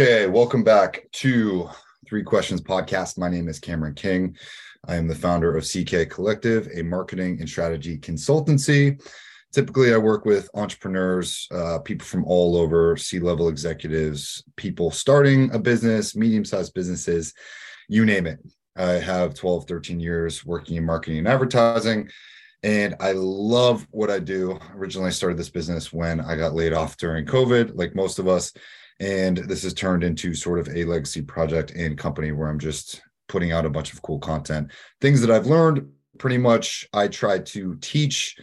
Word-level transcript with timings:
Okay, 0.00 0.26
welcome 0.26 0.64
back 0.64 1.06
to 1.12 1.68
Three 2.08 2.22
Questions 2.22 2.62
Podcast. 2.62 3.18
My 3.18 3.28
name 3.28 3.48
is 3.48 3.58
Cameron 3.58 3.92
King. 3.92 4.34
I 4.88 4.96
am 4.96 5.06
the 5.06 5.14
founder 5.14 5.54
of 5.54 5.62
CK 5.62 6.08
Collective, 6.08 6.70
a 6.74 6.82
marketing 6.82 7.36
and 7.38 7.46
strategy 7.46 7.98
consultancy. 7.98 8.98
Typically, 9.52 9.92
I 9.92 9.98
work 9.98 10.24
with 10.24 10.48
entrepreneurs, 10.54 11.46
uh, 11.50 11.80
people 11.80 12.06
from 12.06 12.24
all 12.24 12.56
over, 12.56 12.96
C 12.96 13.18
level 13.18 13.50
executives, 13.50 14.42
people 14.56 14.90
starting 14.90 15.52
a 15.52 15.58
business, 15.58 16.16
medium 16.16 16.46
sized 16.46 16.72
businesses, 16.72 17.34
you 17.86 18.06
name 18.06 18.26
it. 18.26 18.38
I 18.76 18.92
have 18.92 19.34
12, 19.34 19.68
13 19.68 20.00
years 20.00 20.46
working 20.46 20.76
in 20.76 20.86
marketing 20.86 21.18
and 21.18 21.28
advertising 21.28 22.08
and 22.62 22.94
I 23.00 23.12
love 23.12 23.86
what 23.90 24.10
I 24.10 24.18
do. 24.18 24.58
Originally, 24.74 25.08
I 25.08 25.12
started 25.12 25.38
this 25.38 25.50
business 25.50 25.92
when 25.92 26.20
I 26.20 26.36
got 26.36 26.54
laid 26.54 26.72
off 26.72 26.96
during 26.96 27.24
COVID, 27.24 27.72
like 27.74 27.94
most 27.94 28.18
of 28.18 28.28
us. 28.28 28.52
And 29.00 29.38
this 29.38 29.62
has 29.62 29.74
turned 29.74 30.04
into 30.04 30.34
sort 30.34 30.58
of 30.58 30.68
a 30.68 30.84
legacy 30.84 31.22
project 31.22 31.72
and 31.72 31.98
company 31.98 32.32
where 32.32 32.48
I'm 32.48 32.58
just 32.58 33.02
putting 33.28 33.52
out 33.52 33.66
a 33.66 33.70
bunch 33.70 33.92
of 33.92 34.02
cool 34.02 34.18
content. 34.18 34.70
Things 35.00 35.20
that 35.22 35.30
I've 35.30 35.46
learned 35.46 35.88
pretty 36.18 36.38
much, 36.38 36.86
I 36.92 37.08
try 37.08 37.38
to 37.38 37.76
teach 37.80 38.36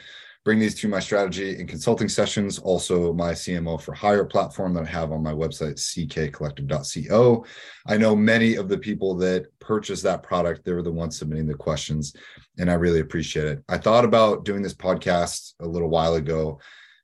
bring 0.48 0.60
these 0.60 0.76
to 0.76 0.88
my 0.88 1.02
strategy 1.02 1.60
and 1.60 1.68
consulting 1.68 2.08
sessions. 2.08 2.58
Also, 2.58 3.12
my 3.12 3.34
CMO 3.34 3.82
for 3.82 3.94
Hire 3.94 4.24
platform 4.24 4.74
that 4.74 4.84
I 4.84 4.90
have 4.90 5.12
on 5.12 5.22
my 5.22 5.34
website, 5.34 5.74
ckcollective.co. 5.74 7.46
I 7.86 7.98
know 7.98 8.16
many 8.16 8.56
of 8.56 8.70
the 8.70 8.78
people 8.78 9.14
that 9.16 9.48
purchase 9.60 10.02
that 10.04 10.24
product, 10.24 10.64
they 10.64 10.72
were 10.72 10.84
the 10.84 10.90
ones 10.90 11.20
submitting 11.20 11.48
the 11.48 11.54
questions, 11.54 12.16
and 12.58 12.72
I 12.72 12.76
really 12.76 13.02
appreciate 13.02 13.46
it. 13.46 13.64
I 13.68 13.78
thought 13.78 14.06
about 14.06 14.46
doing 14.46 14.62
this 14.62 14.74
podcast 14.74 15.52
a 15.59 15.68
little 15.68 15.90
while 15.90 16.16
ago 16.16 16.62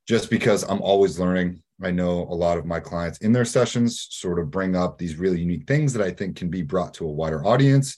just 0.08 0.30
because 0.30 0.62
I'm 0.62 0.80
always 0.80 1.18
learning. 1.18 1.62
I 1.82 1.90
know 1.90 2.22
a 2.22 2.34
lot 2.34 2.58
of 2.58 2.66
my 2.66 2.80
clients 2.80 3.18
in 3.18 3.32
their 3.32 3.44
sessions 3.44 4.06
sort 4.10 4.38
of 4.38 4.50
bring 4.50 4.76
up 4.76 4.98
these 4.98 5.16
really 5.16 5.40
unique 5.40 5.66
things 5.66 5.92
that 5.92 6.06
I 6.06 6.10
think 6.10 6.36
can 6.36 6.48
be 6.48 6.62
brought 6.62 6.94
to 6.94 7.06
a 7.06 7.12
wider 7.12 7.44
audience 7.46 7.96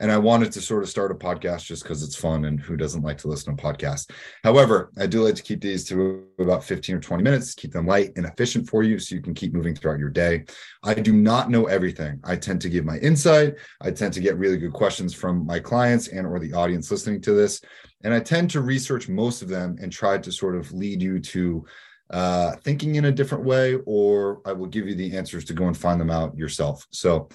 and 0.00 0.12
I 0.12 0.18
wanted 0.18 0.52
to 0.52 0.60
sort 0.60 0.82
of 0.82 0.88
start 0.88 1.10
a 1.10 1.14
podcast 1.14 1.64
just 1.64 1.82
because 1.82 2.02
it's 2.02 2.16
fun 2.16 2.44
and 2.44 2.60
who 2.60 2.76
doesn't 2.76 3.02
like 3.02 3.18
to 3.18 3.28
listen 3.28 3.56
to 3.56 3.62
podcasts. 3.62 4.10
However, 4.44 4.90
I 4.98 5.06
do 5.06 5.22
like 5.22 5.36
to 5.36 5.42
keep 5.42 5.62
these 5.62 5.84
to 5.88 6.26
about 6.38 6.64
15 6.64 6.96
or 6.96 7.00
20 7.00 7.22
minutes, 7.22 7.54
keep 7.54 7.72
them 7.72 7.86
light 7.86 8.12
and 8.16 8.26
efficient 8.26 8.68
for 8.68 8.82
you 8.82 8.98
so 8.98 9.14
you 9.14 9.22
can 9.22 9.34
keep 9.34 9.54
moving 9.54 9.74
throughout 9.74 9.98
your 9.98 10.10
day. 10.10 10.44
I 10.82 10.94
do 10.94 11.12
not 11.12 11.50
know 11.50 11.64
everything. 11.64 12.20
I 12.24 12.36
tend 12.36 12.60
to 12.62 12.68
give 12.68 12.84
my 12.84 12.98
insight. 12.98 13.54
I 13.80 13.90
tend 13.90 14.12
to 14.14 14.20
get 14.20 14.36
really 14.36 14.58
good 14.58 14.72
questions 14.72 15.14
from 15.14 15.46
my 15.46 15.58
clients 15.58 16.08
and 16.08 16.26
or 16.26 16.38
the 16.38 16.52
audience 16.52 16.90
listening 16.90 17.22
to 17.22 17.32
this. 17.32 17.62
And 18.04 18.12
I 18.12 18.20
tend 18.20 18.50
to 18.50 18.60
research 18.60 19.08
most 19.08 19.40
of 19.40 19.48
them 19.48 19.76
and 19.80 19.90
try 19.90 20.18
to 20.18 20.30
sort 20.30 20.56
of 20.56 20.72
lead 20.72 21.00
you 21.00 21.18
to 21.20 21.64
uh, 22.10 22.56
thinking 22.56 22.94
in 22.94 23.06
a 23.06 23.12
different 23.12 23.44
way, 23.44 23.76
or 23.86 24.40
I 24.44 24.52
will 24.52 24.66
give 24.66 24.88
you 24.88 24.94
the 24.94 25.16
answers 25.16 25.44
to 25.46 25.52
go 25.52 25.66
and 25.66 25.76
find 25.76 26.00
them 26.00 26.10
out 26.10 26.36
yourself. 26.36 26.86
So 26.90 27.28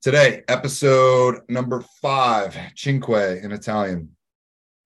Today, 0.00 0.44
episode 0.46 1.40
number 1.48 1.82
five, 2.00 2.56
Cinque 2.76 3.08
in 3.42 3.50
Italian. 3.50 4.10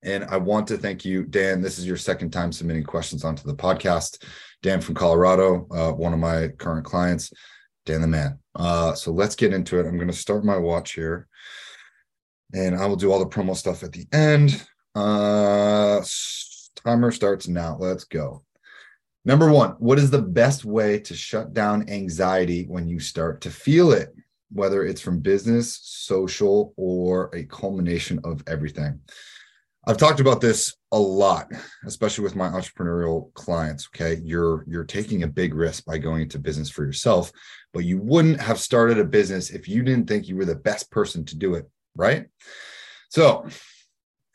And 0.02 0.24
I 0.24 0.38
want 0.38 0.66
to 0.68 0.78
thank 0.78 1.04
you, 1.04 1.24
Dan. 1.24 1.60
This 1.60 1.78
is 1.78 1.86
your 1.86 1.98
second 1.98 2.30
time 2.30 2.50
submitting 2.50 2.84
questions 2.84 3.22
onto 3.22 3.46
the 3.46 3.54
podcast. 3.54 4.24
Dan 4.62 4.80
from 4.80 4.94
Colorado, 4.94 5.66
uh, 5.70 5.92
one 5.92 6.14
of 6.14 6.18
my 6.18 6.48
current 6.48 6.86
clients, 6.86 7.30
Dan 7.84 8.00
the 8.00 8.06
man. 8.06 8.38
Uh, 8.54 8.94
so 8.94 9.12
let's 9.12 9.34
get 9.34 9.52
into 9.52 9.78
it. 9.78 9.86
I'm 9.86 9.96
going 9.96 10.08
to 10.08 10.14
start 10.14 10.46
my 10.46 10.56
watch 10.56 10.94
here 10.94 11.28
and 12.54 12.74
I 12.74 12.86
will 12.86 12.96
do 12.96 13.12
all 13.12 13.18
the 13.18 13.26
promo 13.26 13.54
stuff 13.54 13.82
at 13.82 13.92
the 13.92 14.06
end. 14.14 14.66
Uh, 14.94 16.02
timer 16.86 17.10
starts 17.10 17.48
now. 17.48 17.76
Let's 17.78 18.04
go. 18.04 18.44
Number 19.24 19.50
one, 19.50 19.70
what 19.78 19.98
is 19.98 20.10
the 20.10 20.22
best 20.22 20.64
way 20.64 20.98
to 21.00 21.14
shut 21.14 21.52
down 21.52 21.88
anxiety 21.88 22.64
when 22.64 22.88
you 22.88 22.98
start 22.98 23.40
to 23.42 23.50
feel 23.50 23.92
it? 23.92 24.12
whether 24.52 24.84
it's 24.84 25.00
from 25.00 25.20
business, 25.20 25.80
social, 25.82 26.74
or 26.76 27.30
a 27.34 27.44
culmination 27.44 28.20
of 28.24 28.42
everything. 28.46 29.00
I've 29.86 29.96
talked 29.96 30.20
about 30.20 30.40
this 30.40 30.76
a 30.92 30.98
lot, 30.98 31.50
especially 31.86 32.22
with 32.22 32.36
my 32.36 32.48
entrepreneurial 32.48 33.32
clients. 33.34 33.88
Okay. 33.88 34.20
You're 34.22 34.64
you're 34.68 34.84
taking 34.84 35.24
a 35.24 35.28
big 35.28 35.54
risk 35.54 35.84
by 35.84 35.98
going 35.98 36.22
into 36.22 36.38
business 36.38 36.70
for 36.70 36.84
yourself, 36.84 37.32
but 37.72 37.84
you 37.84 37.98
wouldn't 37.98 38.40
have 38.40 38.60
started 38.60 38.98
a 38.98 39.04
business 39.04 39.50
if 39.50 39.68
you 39.68 39.82
didn't 39.82 40.06
think 40.06 40.28
you 40.28 40.36
were 40.36 40.44
the 40.44 40.54
best 40.54 40.90
person 40.90 41.24
to 41.24 41.36
do 41.36 41.54
it. 41.54 41.68
Right. 41.96 42.26
So 43.08 43.48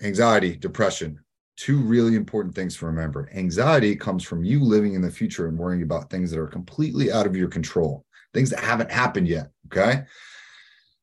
anxiety, 0.01 0.55
depression, 0.57 1.19
two 1.57 1.79
really 1.79 2.15
important 2.15 2.55
things 2.55 2.77
to 2.77 2.85
remember. 2.85 3.29
Anxiety 3.33 3.95
comes 3.95 4.23
from 4.23 4.43
you 4.43 4.63
living 4.63 4.93
in 4.93 5.01
the 5.01 5.11
future 5.11 5.47
and 5.47 5.57
worrying 5.57 5.83
about 5.83 6.09
things 6.09 6.31
that 6.31 6.39
are 6.39 6.47
completely 6.47 7.11
out 7.11 7.25
of 7.25 7.35
your 7.35 7.49
control 7.49 8.05
things 8.37 8.49
that 8.51 8.59
haven't 8.59 8.91
happened 8.91 9.27
yet. 9.27 9.49
Okay. 9.67 10.03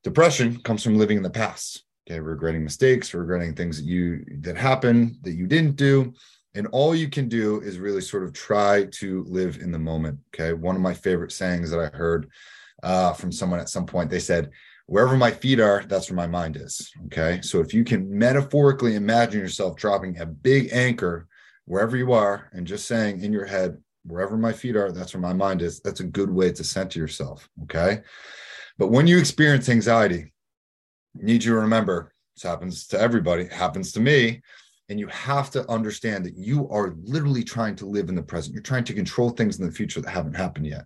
Depression 0.03 0.60
comes 0.62 0.82
from 0.82 0.97
living 0.97 1.16
in 1.16 1.22
the 1.22 1.31
past. 1.31 1.84
Okay. 2.09 2.20
Regretting 2.20 2.62
mistakes, 2.62 3.12
regretting 3.15 3.54
things 3.54 3.78
that 3.78 3.87
you 3.87 4.25
that 4.42 4.56
happened 4.56 5.16
that 5.22 5.32
you 5.32 5.47
didn't 5.47 5.76
do. 5.76 6.15
And 6.54 6.69
all 6.69 6.94
you 6.94 7.09
can 7.09 7.28
do 7.28 7.60
is 7.60 7.81
really 7.81 8.00
sort 8.00 8.22
of 8.22 8.32
try 8.32 8.84
to 8.92 9.25
live 9.25 9.56
in 9.56 9.72
the 9.72 9.78
moment. 9.78 10.21
Okay. 10.34 10.53
One 10.53 10.76
of 10.76 10.82
my 10.82 10.94
favorite 10.94 11.32
sayings 11.32 11.71
that 11.71 11.81
I 11.81 11.97
heard 11.97 12.31
uh, 12.82 13.12
from 13.15 13.32
someone 13.32 13.60
at 13.60 13.69
some 13.69 13.86
point, 13.86 14.10
they 14.10 14.21
said, 14.21 14.50
wherever 14.87 15.17
my 15.17 15.31
feet 15.31 15.61
are, 15.61 15.84
that's 15.87 16.11
where 16.11 16.17
my 16.17 16.27
mind 16.27 16.56
is. 16.56 16.93
Okay. 17.06 17.41
So 17.43 17.61
if 17.61 17.72
you 17.72 17.84
can 17.84 18.17
metaphorically 18.17 18.97
imagine 18.97 19.41
yourself 19.41 19.77
dropping 19.77 20.19
a 20.19 20.27
big 20.27 20.71
anchor 20.72 21.27
wherever 21.65 21.97
you 21.97 22.12
are 22.12 22.50
and 22.53 22.67
just 22.67 22.87
saying 22.87 23.22
in 23.22 23.33
your 23.33 23.47
head, 23.47 23.78
wherever 24.05 24.37
my 24.37 24.53
feet 24.53 24.77
are, 24.77 24.93
that's 24.93 25.15
where 25.15 25.21
my 25.21 25.33
mind 25.33 25.62
is. 25.62 25.81
That's 25.81 26.00
a 26.00 26.05
good 26.05 26.31
way 26.31 26.53
to 26.53 26.65
center 26.65 26.99
yourself. 26.99 27.49
Okay. 27.65 28.00
But 28.78 28.89
when 28.89 29.06
you 29.06 29.19
experience 29.19 29.69
anxiety, 29.69 30.33
you 31.15 31.25
need 31.25 31.45
you 31.45 31.53
to 31.53 31.61
remember 31.61 32.12
this 32.34 32.43
happens 32.43 32.89
to 32.89 33.01
everybody, 33.01 33.47
happens 33.47 33.93
to 33.93 34.01
me. 34.01 34.43
And 34.91 35.01
you 35.01 35.06
have 35.06 35.51
to 35.53 35.66
understand 35.71 36.27
that 36.27 36.37
you 36.37 36.69
are 36.69 36.95
literally 37.05 37.43
trying 37.43 37.75
to 37.77 37.87
live 37.87 38.11
in 38.11 38.15
the 38.15 38.22
present. 38.22 38.53
You're 38.53 38.62
trying 38.62 38.84
to 38.84 38.93
control 38.93 39.31
things 39.31 39.59
in 39.59 39.65
the 39.65 39.72
future 39.72 40.03
that 40.03 40.11
haven't 40.11 40.37
happened 40.37 40.66
yet. 40.66 40.84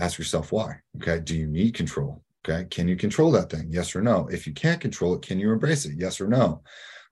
Ask 0.00 0.18
yourself 0.18 0.50
why. 0.50 0.80
Okay. 0.96 1.20
Do 1.20 1.36
you 1.36 1.46
need 1.46 1.74
control? 1.74 2.24
Okay. 2.44 2.66
Can 2.70 2.88
you 2.88 2.96
control 2.96 3.30
that 3.32 3.50
thing? 3.50 3.66
Yes 3.70 3.94
or 3.94 4.02
no? 4.02 4.28
If 4.30 4.46
you 4.46 4.52
can't 4.52 4.80
control 4.80 5.14
it, 5.14 5.22
can 5.22 5.38
you 5.38 5.52
embrace 5.52 5.84
it? 5.84 5.94
Yes 5.96 6.20
or 6.20 6.26
no? 6.26 6.62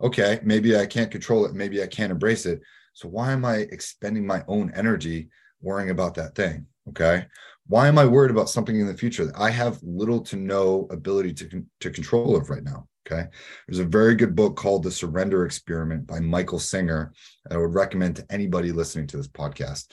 Okay. 0.01 0.41
Maybe 0.43 0.77
I 0.77 0.87
can't 0.87 1.11
control 1.11 1.45
it. 1.47 1.55
Maybe 1.55 1.83
I 1.83 1.87
can't 1.87 2.13
embrace 2.13 2.47
it 2.47 2.61
so 3.01 3.09
why 3.09 3.33
am 3.33 3.45
I 3.45 3.57
expending 3.57 4.27
my 4.27 4.45
own 4.47 4.73
energy 4.75 5.29
worrying 5.61 5.91
about 5.91 6.15
that 6.17 6.35
thing? 6.35 6.67
Okay. 6.91 7.27
Why 7.67 7.89
am 7.89 7.99
I 7.99 8.05
worried 8.05 8.31
about 8.31 8.51
something 8.51 8.79
in 8.79 8.87
the 8.87 8.97
future 8.97 9.25
that 9.25 9.39
I 9.39 9.51
have 9.51 9.83
little 9.83 10.21
to 10.23 10.37
no 10.37 10.87
ability 10.91 11.35
to, 11.35 11.65
to 11.81 11.91
control 11.91 12.37
of 12.37 12.51
right 12.51 12.65
now? 12.65 12.89
Okay. 13.07 13.27
There's 13.67 13.79
a 13.79 13.85
very 13.85 14.15
good 14.15 14.35
book 14.35 14.57
called 14.57 14.83
The 14.83 14.91
Surrender 14.91 15.47
Experiment 15.47 16.07
by 16.07 16.21
Michael 16.21 16.59
Singer 16.59 17.13
that 17.45 17.55
I 17.55 17.59
would 17.59 17.75
recommend 17.75 18.17
to 18.17 18.27
anybody 18.29 18.73
listening 18.73 19.07
to 19.09 19.17
this 19.17 19.29
podcast. 19.29 19.93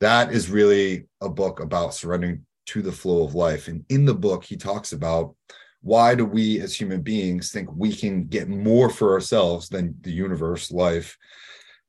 That 0.00 0.32
is 0.32 0.50
really 0.50 1.06
a 1.20 1.28
book 1.28 1.60
about 1.60 1.94
surrendering 1.94 2.44
to 2.72 2.80
the 2.82 2.92
flow 2.92 3.22
of 3.22 3.34
life. 3.34 3.68
And 3.68 3.84
in 3.90 4.06
the 4.06 4.14
book, 4.14 4.44
he 4.44 4.56
talks 4.56 4.92
about 4.92 5.34
why 5.82 6.14
do 6.14 6.24
we 6.24 6.58
as 6.60 6.74
human 6.74 7.02
beings 7.02 7.50
think 7.50 7.68
we 7.74 7.94
can 7.94 8.24
get 8.24 8.48
more 8.48 8.88
for 8.88 9.12
ourselves 9.12 9.68
than 9.68 9.94
the 10.00 10.12
universe, 10.12 10.70
life, 10.70 11.18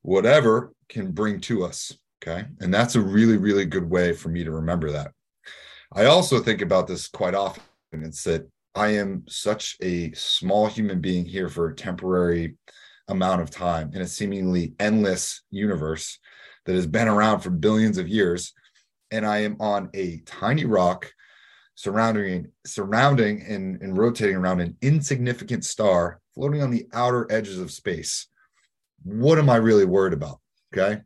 whatever 0.02 0.74
can 0.90 1.12
bring 1.12 1.40
to 1.40 1.64
us. 1.64 1.96
Okay. 2.22 2.44
And 2.60 2.72
that's 2.72 2.96
a 2.96 3.00
really, 3.00 3.38
really 3.38 3.64
good 3.64 3.88
way 3.88 4.12
for 4.12 4.28
me 4.28 4.44
to 4.44 4.50
remember 4.50 4.92
that. 4.92 5.12
I 5.92 6.04
also 6.04 6.40
think 6.40 6.60
about 6.60 6.86
this 6.86 7.08
quite 7.08 7.34
often. 7.34 7.62
It's 7.92 8.24
that 8.24 8.46
I 8.74 8.88
am 8.88 9.24
such 9.26 9.76
a 9.80 10.12
small 10.12 10.66
human 10.66 11.00
being 11.00 11.24
here 11.24 11.48
for 11.48 11.68
a 11.68 11.74
temporary 11.74 12.56
amount 13.08 13.40
of 13.40 13.50
time 13.50 13.90
in 13.94 14.02
a 14.02 14.06
seemingly 14.06 14.74
endless 14.78 15.42
universe 15.50 16.18
that 16.66 16.74
has 16.74 16.86
been 16.86 17.08
around 17.08 17.40
for 17.40 17.50
billions 17.50 17.96
of 17.96 18.08
years. 18.08 18.52
And 19.14 19.24
I 19.24 19.38
am 19.38 19.56
on 19.60 19.90
a 19.94 20.18
tiny 20.26 20.64
rock 20.64 21.10
surrounding 21.76 22.48
surrounding 22.64 23.42
and, 23.42 23.80
and 23.82 23.96
rotating 23.96 24.36
around 24.36 24.60
an 24.60 24.76
insignificant 24.80 25.64
star 25.64 26.20
floating 26.34 26.62
on 26.62 26.70
the 26.70 26.86
outer 26.92 27.26
edges 27.30 27.58
of 27.58 27.72
space 27.72 28.28
what 29.04 29.38
am 29.38 29.50
I 29.50 29.56
really 29.56 29.84
worried 29.84 30.14
about? 30.14 30.40
Okay. 30.72 31.02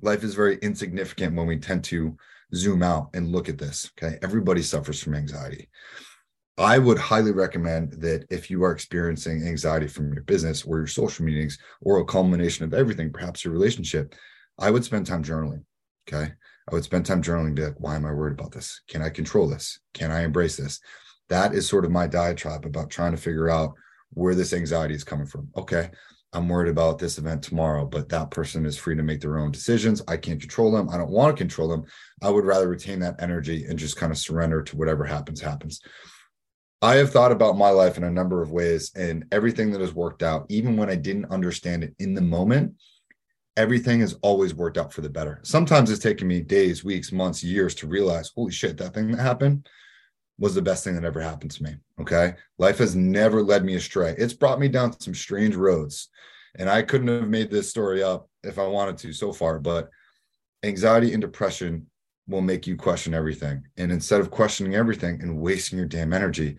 Life 0.00 0.24
is 0.24 0.34
very 0.34 0.56
insignificant 0.56 1.36
when 1.36 1.46
we 1.46 1.58
tend 1.58 1.84
to 1.84 2.16
zoom 2.54 2.82
out 2.82 3.10
and 3.14 3.30
look 3.30 3.48
at 3.48 3.58
this. 3.58 3.90
Okay. 3.98 4.18
Everybody 4.22 4.62
suffers 4.62 5.02
from 5.02 5.14
anxiety. 5.14 5.68
I 6.58 6.78
would 6.78 6.98
highly 6.98 7.32
recommend 7.32 7.92
that 8.02 8.26
if 8.30 8.50
you 8.50 8.64
are 8.64 8.72
experiencing 8.72 9.46
anxiety 9.46 9.86
from 9.86 10.12
your 10.12 10.22
business 10.24 10.64
or 10.64 10.78
your 10.78 10.86
social 10.86 11.24
meetings 11.24 11.58
or 11.80 12.00
a 12.00 12.04
culmination 12.04 12.64
of 12.64 12.74
everything, 12.74 13.12
perhaps 13.12 13.44
your 13.44 13.52
relationship, 13.52 14.14
I 14.58 14.70
would 14.70 14.84
spend 14.84 15.06
time 15.06 15.22
journaling. 15.22 15.64
Okay. 16.08 16.32
I 16.68 16.74
would 16.74 16.84
spend 16.84 17.06
time 17.06 17.22
journaling, 17.22 17.54
be 17.54 17.64
like, 17.64 17.78
why 17.80 17.96
am 17.96 18.04
I 18.04 18.12
worried 18.12 18.38
about 18.38 18.52
this? 18.52 18.80
Can 18.88 19.02
I 19.02 19.10
control 19.10 19.48
this? 19.48 19.80
Can 19.94 20.10
I 20.10 20.22
embrace 20.22 20.56
this? 20.56 20.80
That 21.28 21.54
is 21.54 21.68
sort 21.68 21.84
of 21.84 21.90
my 21.90 22.06
diatribe 22.06 22.64
about 22.64 22.90
trying 22.90 23.12
to 23.12 23.18
figure 23.18 23.50
out 23.50 23.74
where 24.10 24.34
this 24.34 24.52
anxiety 24.52 24.94
is 24.94 25.04
coming 25.04 25.26
from. 25.26 25.48
Okay, 25.56 25.90
I'm 26.32 26.48
worried 26.48 26.70
about 26.70 26.98
this 26.98 27.18
event 27.18 27.42
tomorrow, 27.42 27.86
but 27.86 28.08
that 28.10 28.30
person 28.30 28.64
is 28.64 28.76
free 28.76 28.96
to 28.96 29.02
make 29.02 29.20
their 29.20 29.38
own 29.38 29.50
decisions. 29.50 30.02
I 30.06 30.16
can't 30.16 30.40
control 30.40 30.70
them. 30.70 30.88
I 30.88 30.96
don't 30.96 31.10
want 31.10 31.36
to 31.36 31.40
control 31.40 31.68
them. 31.68 31.84
I 32.22 32.30
would 32.30 32.44
rather 32.44 32.68
retain 32.68 33.00
that 33.00 33.20
energy 33.20 33.64
and 33.64 33.78
just 33.78 33.96
kind 33.96 34.12
of 34.12 34.18
surrender 34.18 34.62
to 34.62 34.76
whatever 34.76 35.04
happens, 35.04 35.40
happens. 35.40 35.80
I 36.82 36.96
have 36.96 37.10
thought 37.10 37.32
about 37.32 37.58
my 37.58 37.70
life 37.70 37.96
in 37.96 38.04
a 38.04 38.10
number 38.10 38.42
of 38.42 38.52
ways 38.52 38.92
and 38.94 39.26
everything 39.32 39.70
that 39.72 39.80
has 39.80 39.92
worked 39.92 40.22
out, 40.22 40.46
even 40.48 40.76
when 40.76 40.88
I 40.88 40.94
didn't 40.96 41.30
understand 41.30 41.84
it 41.84 41.94
in 41.98 42.14
the 42.14 42.22
moment, 42.22 42.74
everything 43.60 44.00
has 44.00 44.14
always 44.22 44.54
worked 44.54 44.78
out 44.78 44.92
for 44.92 45.02
the 45.02 45.10
better. 45.10 45.38
Sometimes 45.42 45.90
it's 45.90 46.02
taken 46.02 46.26
me 46.26 46.40
days, 46.40 46.82
weeks, 46.82 47.12
months, 47.12 47.44
years 47.44 47.74
to 47.76 47.86
realize, 47.86 48.32
holy 48.34 48.50
shit, 48.50 48.78
that 48.78 48.94
thing 48.94 49.10
that 49.10 49.20
happened 49.20 49.68
was 50.38 50.54
the 50.54 50.62
best 50.62 50.82
thing 50.82 50.94
that 50.94 51.04
ever 51.04 51.20
happened 51.20 51.50
to 51.50 51.62
me. 51.62 51.76
Okay. 52.00 52.34
Life 52.58 52.78
has 52.78 52.96
never 52.96 53.42
led 53.42 53.62
me 53.62 53.74
astray. 53.74 54.14
It's 54.16 54.32
brought 54.32 54.58
me 54.58 54.68
down 54.68 54.98
some 54.98 55.14
strange 55.14 55.54
roads. 55.54 56.08
And 56.58 56.70
I 56.70 56.80
couldn't 56.80 57.08
have 57.08 57.28
made 57.28 57.50
this 57.50 57.68
story 57.68 58.02
up 58.02 58.28
if 58.42 58.58
I 58.58 58.66
wanted 58.66 58.96
to 58.98 59.12
so 59.12 59.32
far, 59.32 59.60
but 59.60 59.90
anxiety 60.62 61.12
and 61.12 61.20
depression 61.20 61.86
will 62.26 62.40
make 62.40 62.66
you 62.66 62.76
question 62.76 63.12
everything. 63.12 63.62
And 63.76 63.92
instead 63.92 64.20
of 64.20 64.30
questioning 64.30 64.74
everything 64.74 65.20
and 65.20 65.38
wasting 65.38 65.78
your 65.78 65.86
damn 65.86 66.14
energy, 66.14 66.56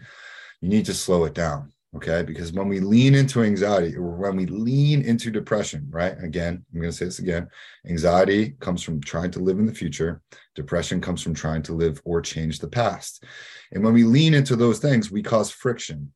you 0.61 0.69
need 0.69 0.85
to 0.85 0.93
slow 0.93 1.25
it 1.25 1.33
down. 1.33 1.73
Okay. 1.95 2.23
Because 2.23 2.53
when 2.53 2.69
we 2.69 2.79
lean 2.79 3.15
into 3.15 3.43
anxiety 3.43 3.95
or 3.95 4.15
when 4.15 4.37
we 4.37 4.45
lean 4.45 5.01
into 5.01 5.29
depression, 5.29 5.87
right? 5.89 6.15
Again, 6.23 6.65
I'm 6.73 6.79
going 6.79 6.91
to 6.91 6.97
say 6.97 7.05
this 7.05 7.19
again 7.19 7.49
anxiety 7.87 8.51
comes 8.61 8.81
from 8.81 9.01
trying 9.01 9.31
to 9.31 9.39
live 9.39 9.59
in 9.59 9.65
the 9.65 9.73
future, 9.73 10.21
depression 10.55 11.01
comes 11.01 11.21
from 11.21 11.33
trying 11.33 11.63
to 11.63 11.73
live 11.73 12.01
or 12.05 12.21
change 12.21 12.59
the 12.59 12.69
past. 12.69 13.25
And 13.73 13.83
when 13.83 13.93
we 13.93 14.05
lean 14.05 14.33
into 14.33 14.55
those 14.55 14.79
things, 14.79 15.11
we 15.11 15.21
cause 15.21 15.51
friction. 15.51 16.13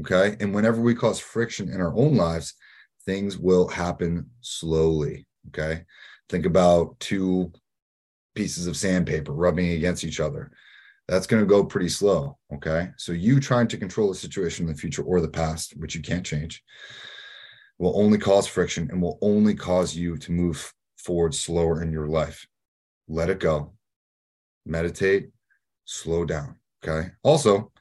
Okay. 0.00 0.36
And 0.38 0.54
whenever 0.54 0.82
we 0.82 0.94
cause 0.94 1.18
friction 1.18 1.70
in 1.70 1.80
our 1.80 1.96
own 1.96 2.16
lives, 2.16 2.54
things 3.06 3.38
will 3.38 3.68
happen 3.68 4.28
slowly. 4.40 5.26
Okay. 5.48 5.84
Think 6.28 6.44
about 6.44 7.00
two 7.00 7.52
pieces 8.34 8.66
of 8.66 8.76
sandpaper 8.76 9.32
rubbing 9.32 9.70
against 9.70 10.04
each 10.04 10.20
other 10.20 10.52
that's 11.10 11.26
going 11.26 11.42
to 11.42 11.46
go 11.46 11.64
pretty 11.64 11.88
slow. 11.88 12.38
Okay. 12.54 12.88
So 12.96 13.10
you 13.10 13.40
trying 13.40 13.66
to 13.68 13.76
control 13.76 14.08
the 14.08 14.14
situation 14.14 14.64
in 14.64 14.72
the 14.72 14.78
future 14.78 15.02
or 15.02 15.20
the 15.20 15.28
past, 15.28 15.76
which 15.76 15.96
you 15.96 16.00
can't 16.00 16.24
change, 16.24 16.62
will 17.78 18.00
only 18.00 18.16
cause 18.16 18.46
friction 18.46 18.88
and 18.92 19.02
will 19.02 19.18
only 19.20 19.56
cause 19.56 19.96
you 19.96 20.16
to 20.18 20.30
move 20.30 20.72
forward 20.98 21.34
slower 21.34 21.82
in 21.82 21.90
your 21.90 22.06
life. 22.06 22.46
Let 23.08 23.28
it 23.28 23.40
go. 23.40 23.72
Meditate, 24.64 25.30
slow 25.84 26.24
down. 26.24 26.54
Okay. 26.84 27.08
Also, 27.24 27.72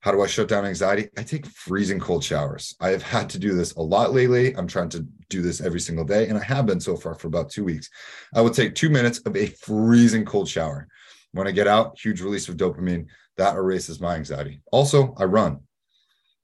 how 0.00 0.12
do 0.12 0.20
I 0.20 0.26
shut 0.26 0.48
down 0.48 0.66
anxiety? 0.66 1.08
I 1.16 1.22
take 1.22 1.46
freezing 1.46 1.98
cold 1.98 2.22
showers. 2.22 2.76
I 2.80 2.90
have 2.90 3.02
had 3.02 3.30
to 3.30 3.38
do 3.38 3.54
this 3.54 3.72
a 3.72 3.80
lot 3.80 4.12
lately. 4.12 4.54
I'm 4.54 4.68
trying 4.68 4.90
to 4.90 5.06
do 5.30 5.40
this 5.40 5.62
every 5.62 5.80
single 5.80 6.04
day, 6.04 6.28
and 6.28 6.36
I 6.36 6.44
have 6.44 6.66
been 6.66 6.80
so 6.80 6.96
far 6.96 7.14
for 7.14 7.28
about 7.28 7.50
two 7.50 7.64
weeks. 7.64 7.88
I 8.34 8.42
will 8.42 8.50
take 8.50 8.74
two 8.74 8.90
minutes 8.90 9.20
of 9.20 9.34
a 9.36 9.46
freezing 9.46 10.26
cold 10.26 10.48
shower. 10.48 10.86
When 11.32 11.46
I 11.46 11.52
get 11.52 11.66
out, 11.66 11.98
huge 11.98 12.20
release 12.20 12.48
of 12.48 12.56
dopamine 12.56 13.06
that 13.36 13.54
erases 13.54 14.00
my 14.00 14.16
anxiety. 14.16 14.60
Also, 14.72 15.14
I 15.16 15.24
run. 15.24 15.60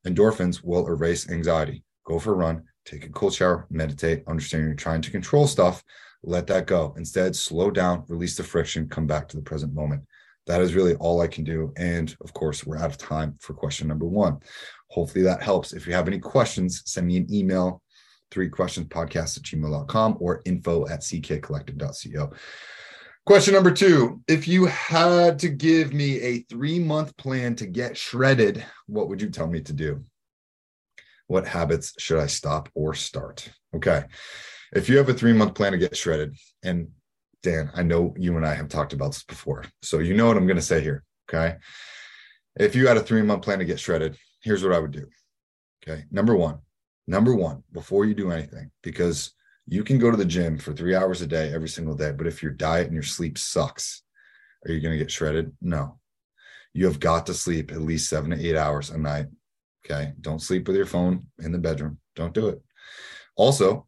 Endorphins 0.06 0.62
will 0.62 0.86
erase 0.86 1.28
anxiety. 1.28 1.82
Go 2.04 2.18
for 2.18 2.32
a 2.32 2.36
run, 2.36 2.64
take 2.84 3.04
a 3.04 3.08
cold 3.08 3.34
shower, 3.34 3.66
meditate, 3.70 4.22
understand 4.26 4.64
you're 4.64 4.74
trying 4.74 5.00
to 5.02 5.10
control 5.10 5.46
stuff, 5.46 5.82
let 6.22 6.46
that 6.46 6.66
go. 6.66 6.94
Instead, 6.96 7.34
slow 7.34 7.70
down, 7.70 8.04
release 8.08 8.36
the 8.36 8.42
friction, 8.42 8.88
come 8.88 9.06
back 9.06 9.28
to 9.28 9.36
the 9.36 9.42
present 9.42 9.74
moment. 9.74 10.02
That 10.46 10.60
is 10.60 10.74
really 10.74 10.94
all 10.96 11.22
I 11.22 11.26
can 11.26 11.42
do. 11.42 11.72
And 11.76 12.14
of 12.20 12.34
course, 12.34 12.66
we're 12.66 12.76
out 12.76 12.90
of 12.90 12.98
time 12.98 13.36
for 13.40 13.54
question 13.54 13.88
number 13.88 14.06
one. 14.06 14.38
Hopefully 14.90 15.24
that 15.24 15.42
helps. 15.42 15.72
If 15.72 15.86
you 15.86 15.94
have 15.94 16.06
any 16.06 16.18
questions, 16.18 16.82
send 16.84 17.06
me 17.06 17.16
an 17.16 17.32
email, 17.32 17.82
three 18.30 18.50
questions 18.50 18.88
podcast 18.88 19.38
at 19.38 19.44
gmail.com 19.44 20.18
or 20.20 20.42
info 20.44 20.86
at 20.86 21.00
ckcollective.co. 21.00 22.32
Question 23.26 23.54
number 23.54 23.70
two 23.70 24.20
If 24.28 24.46
you 24.46 24.66
had 24.66 25.38
to 25.38 25.48
give 25.48 25.94
me 25.94 26.20
a 26.20 26.40
three 26.40 26.78
month 26.78 27.16
plan 27.16 27.56
to 27.56 27.66
get 27.66 27.96
shredded, 27.96 28.64
what 28.86 29.08
would 29.08 29.22
you 29.22 29.30
tell 29.30 29.46
me 29.46 29.62
to 29.62 29.72
do? 29.72 30.04
What 31.26 31.46
habits 31.46 31.94
should 31.98 32.18
I 32.18 32.26
stop 32.26 32.68
or 32.74 32.92
start? 32.92 33.48
Okay. 33.74 34.04
If 34.74 34.90
you 34.90 34.98
have 34.98 35.08
a 35.08 35.14
three 35.14 35.32
month 35.32 35.54
plan 35.54 35.72
to 35.72 35.78
get 35.78 35.96
shredded, 35.96 36.36
and 36.62 36.88
Dan, 37.42 37.70
I 37.74 37.82
know 37.82 38.14
you 38.18 38.36
and 38.36 38.46
I 38.46 38.54
have 38.54 38.68
talked 38.68 38.92
about 38.92 39.12
this 39.12 39.24
before. 39.24 39.64
So 39.82 40.00
you 40.00 40.14
know 40.14 40.26
what 40.26 40.36
I'm 40.36 40.46
going 40.46 40.56
to 40.56 40.62
say 40.62 40.82
here. 40.82 41.02
Okay. 41.30 41.56
If 42.56 42.76
you 42.76 42.86
had 42.86 42.98
a 42.98 43.02
three 43.02 43.22
month 43.22 43.42
plan 43.42 43.58
to 43.58 43.64
get 43.64 43.80
shredded, 43.80 44.18
here's 44.42 44.62
what 44.62 44.74
I 44.74 44.78
would 44.78 44.92
do. 44.92 45.06
Okay. 45.82 46.04
Number 46.10 46.36
one, 46.36 46.58
number 47.06 47.34
one, 47.34 47.62
before 47.72 48.04
you 48.04 48.14
do 48.14 48.30
anything, 48.30 48.70
because 48.82 49.32
you 49.66 49.82
can 49.84 49.98
go 49.98 50.10
to 50.10 50.16
the 50.16 50.24
gym 50.24 50.58
for 50.58 50.72
three 50.72 50.94
hours 50.94 51.22
a 51.22 51.26
day 51.26 51.52
every 51.52 51.68
single 51.68 51.94
day, 51.94 52.12
but 52.12 52.26
if 52.26 52.42
your 52.42 52.52
diet 52.52 52.86
and 52.86 52.94
your 52.94 53.02
sleep 53.02 53.38
sucks, 53.38 54.02
are 54.64 54.72
you 54.72 54.80
going 54.80 54.92
to 54.92 54.98
get 54.98 55.10
shredded? 55.10 55.52
No. 55.60 55.98
You 56.72 56.86
have 56.86 57.00
got 57.00 57.26
to 57.26 57.34
sleep 57.34 57.70
at 57.70 57.80
least 57.80 58.08
seven 58.08 58.30
to 58.30 58.46
eight 58.46 58.56
hours 58.56 58.90
a 58.90 58.98
night. 58.98 59.26
Okay. 59.84 60.12
Don't 60.20 60.42
sleep 60.42 60.66
with 60.66 60.76
your 60.76 60.86
phone 60.86 61.26
in 61.38 61.52
the 61.52 61.58
bedroom. 61.58 61.98
Don't 62.16 62.34
do 62.34 62.48
it. 62.48 62.60
Also, 63.36 63.86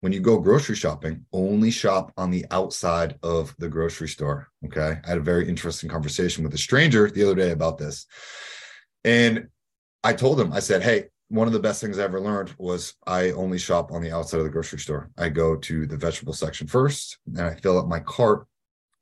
when 0.00 0.12
you 0.12 0.20
go 0.20 0.38
grocery 0.38 0.74
shopping, 0.74 1.24
only 1.32 1.70
shop 1.70 2.12
on 2.16 2.30
the 2.30 2.44
outside 2.50 3.16
of 3.22 3.54
the 3.58 3.68
grocery 3.68 4.08
store. 4.08 4.48
Okay. 4.64 4.98
I 5.04 5.08
had 5.08 5.18
a 5.18 5.22
very 5.22 5.48
interesting 5.48 5.88
conversation 5.88 6.42
with 6.42 6.54
a 6.54 6.58
stranger 6.58 7.10
the 7.10 7.24
other 7.24 7.34
day 7.34 7.50
about 7.50 7.78
this. 7.78 8.06
And 9.04 9.48
I 10.02 10.12
told 10.14 10.40
him, 10.40 10.52
I 10.52 10.60
said, 10.60 10.82
Hey, 10.82 11.08
one 11.32 11.46
of 11.46 11.54
the 11.54 11.60
best 11.60 11.80
things 11.80 11.98
I 11.98 12.04
ever 12.04 12.20
learned 12.20 12.54
was 12.58 12.94
I 13.06 13.30
only 13.30 13.56
shop 13.56 13.90
on 13.90 14.02
the 14.02 14.12
outside 14.12 14.36
of 14.36 14.44
the 14.44 14.50
grocery 14.50 14.78
store. 14.78 15.10
I 15.16 15.30
go 15.30 15.56
to 15.56 15.86
the 15.86 15.96
vegetable 15.96 16.34
section 16.34 16.66
first 16.66 17.16
and 17.26 17.40
I 17.40 17.54
fill 17.54 17.78
up 17.78 17.88
my 17.88 18.00
cart 18.00 18.46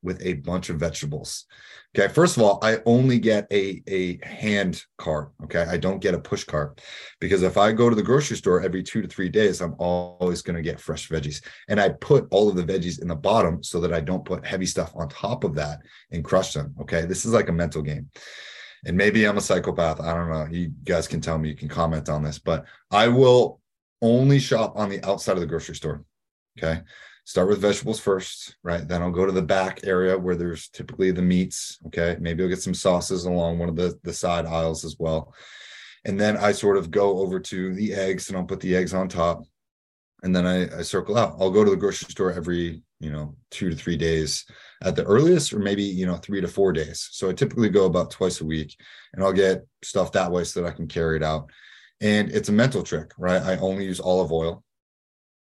with 0.03 0.23
a 0.23 0.35
bunch 0.35 0.71
of 0.71 0.77
vegetables. 0.77 1.47
Okay. 1.95 2.07
First 2.13 2.37
of 2.37 2.45
all, 2.45 2.61
I 2.63 2.79
only 2.87 3.19
get 3.19 3.49
a, 3.51 3.83
a 3.89 4.25
hand 4.25 4.81
cart. 4.97 5.33
Okay. 5.43 5.63
I 5.63 5.77
don't 5.77 5.99
get 5.99 6.15
a 6.15 6.21
push 6.21 6.45
cart 6.45 6.81
because 7.19 7.43
if 7.43 7.57
I 7.57 7.73
go 7.73 7.91
to 7.91 7.97
the 7.97 8.03
grocery 8.03 8.37
store 8.37 8.63
every 8.63 8.85
two 8.85 9.03
to 9.03 9.09
three 9.09 9.29
days, 9.29 9.61
I'm 9.61 9.75
always 9.81 10.41
going 10.41 10.55
to 10.55 10.63
get 10.63 10.79
fresh 10.79 11.09
veggies. 11.09 11.45
And 11.69 11.81
I 11.81 11.89
put 11.89 12.29
all 12.31 12.49
of 12.49 12.55
the 12.55 12.63
veggies 12.63 13.03
in 13.03 13.09
the 13.09 13.17
bottom 13.17 13.61
so 13.65 13.81
that 13.81 13.93
I 13.93 14.01
don't 14.01 14.25
put 14.25 14.47
heavy 14.47 14.67
stuff 14.67 14.93
on 14.95 15.09
top 15.09 15.43
of 15.43 15.57
that 15.57 15.81
and 16.13 16.25
crush 16.25 16.53
them. 16.53 16.77
Okay. 16.81 17.07
This 17.07 17.25
is 17.27 17.33
like 17.33 17.49
a 17.49 17.53
mental 17.53 17.83
game 17.83 18.09
and 18.85 18.97
maybe 18.97 19.27
I'm 19.27 19.37
a 19.37 19.43
psychopath. 19.43 20.01
I 20.01 20.15
don't 20.15 20.31
know. 20.31 20.47
You 20.51 20.73
guys 20.85 21.07
can 21.07 21.21
tell 21.21 21.39
me, 21.39 21.51
you 21.51 21.57
can 21.57 21.69
comment 21.69 22.09
on 22.09 22.23
this, 22.23 22.39
but 22.39 22.65
I 22.91 23.09
will 23.09 23.61
only 24.03 24.39
shop 24.39 24.73
on 24.77 24.89
the 24.89 25.05
outside 25.05 25.35
of 25.35 25.41
the 25.41 25.47
grocery 25.47 25.75
store. 25.75 26.05
Okay. 26.59 26.83
Start 27.25 27.49
with 27.49 27.61
vegetables 27.61 28.01
first, 28.01 28.57
right? 28.63 28.89
Then 28.89 29.03
I'll 29.03 29.11
go 29.11 29.27
to 29.27 29.33
the 29.33 29.43
back 29.43 29.81
area 29.85 30.19
where 30.19 30.35
there's 30.35 30.69
typically 30.69 31.11
the 31.11 31.23
meats. 31.23 31.79
Okay. 31.87 32.17
Maybe 32.19 32.43
I'll 32.43 32.49
get 32.49 32.63
some 32.63 32.75
sauces 32.75 33.25
along 33.25 33.59
one 33.59 33.69
of 33.69 33.77
the, 33.77 33.99
the 34.03 34.13
side 34.13 34.47
aisles 34.47 34.85
as 34.85 34.97
well. 34.99 35.35
And 36.05 36.19
then 36.19 36.39
I 36.39 36.53
sort 36.53 36.79
of 36.79 36.91
go 36.91 37.19
over 37.19 37.39
to 37.39 37.75
the 37.75 37.93
eggs 37.93 38.29
and 38.29 38.39
I'll 38.39 38.45
put 38.45 38.61
the 38.61 38.75
eggs 38.75 38.95
on 38.95 39.09
top. 39.09 39.45
And 40.23 40.35
then 40.35 40.47
I, 40.47 40.79
I 40.79 40.83
circle 40.83 41.19
out. 41.19 41.37
I'll 41.39 41.51
go 41.51 41.65
to 41.65 41.71
the 41.71 41.77
grocery 41.77 42.11
store 42.11 42.33
every, 42.33 42.83
you 43.01 43.11
know, 43.11 43.35
two 43.51 43.71
to 43.71 43.77
three 43.77 43.97
days 43.97 44.45
at 44.83 44.95
the 44.95 45.05
earliest, 45.05 45.53
or 45.53 45.59
maybe, 45.59 45.83
you 45.83 46.07
know, 46.07 46.17
three 46.17 46.41
to 46.41 46.49
four 46.49 46.73
days. 46.73 47.09
So 47.13 47.31
I 47.31 47.33
typically 47.33 47.71
go 47.71 47.87
about 47.87 48.11
twice 48.11 48.41
a 48.41 48.45
week 48.45 48.77
and 49.13 49.25
I'll 49.25 49.33
get 49.33 49.67
stuff 49.83 50.13
that 50.13 50.31
way 50.31 50.45
so 50.45 50.61
that 50.61 50.69
I 50.69 50.77
can 50.77 50.87
carry 50.87 51.17
it 51.17 51.23
out. 51.23 51.51
And 52.01 52.31
it's 52.31 52.51
a 52.51 52.53
mental 52.53 52.83
trick, 52.83 53.13
right? 53.19 53.43
I 53.43 53.57
only 53.57 53.85
use 53.85 54.01
olive 54.01 54.33
oil, 54.33 54.63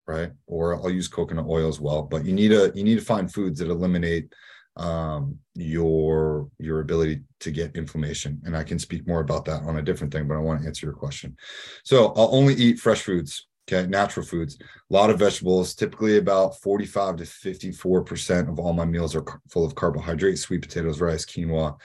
right? 0.05 0.31
Or 0.45 0.75
I'll 0.75 0.89
use 0.89 1.07
coconut 1.07 1.47
oil 1.47 1.67
as 1.67 1.79
well. 1.79 2.03
But 2.03 2.25
you 2.25 2.33
need 2.33 2.49
to 2.49 2.71
you 2.75 2.83
need 2.83 2.99
to 2.99 3.05
find 3.05 3.33
foods 3.33 3.59
that 3.59 3.69
eliminate 3.69 4.33
um, 4.77 5.39
your 5.55 6.49
your 6.59 6.81
ability 6.81 7.21
to 7.41 7.51
get 7.51 7.75
inflammation. 7.75 8.41
And 8.45 8.55
I 8.55 8.63
can 8.63 8.79
speak 8.79 9.07
more 9.07 9.21
about 9.21 9.45
that 9.45 9.63
on 9.63 9.77
a 9.77 9.81
different 9.81 10.13
thing, 10.13 10.27
but 10.27 10.35
I 10.35 10.41
want 10.41 10.61
to 10.61 10.67
answer 10.67 10.85
your 10.85 10.95
question. 10.95 11.35
So 11.83 12.13
I'll 12.15 12.33
only 12.33 12.53
eat 12.55 12.79
fresh 12.79 13.01
foods 13.01 13.47
Okay, 13.69 13.85
natural 13.87 14.25
foods, 14.25 14.57
a 14.61 14.93
lot 14.93 15.09
of 15.09 15.19
vegetables. 15.19 15.75
Typically, 15.75 16.17
about 16.17 16.57
45 16.61 17.17
to 17.17 17.23
54% 17.25 18.49
of 18.49 18.59
all 18.59 18.71
my 18.71 18.85
meals 18.85 19.13
are 19.13 19.25
full 19.49 19.65
of 19.65 19.75
carbohydrates, 19.75 20.41
sweet 20.41 20.61
potatoes, 20.61 21.01
rice, 21.01 21.25
quinoa. 21.25 21.77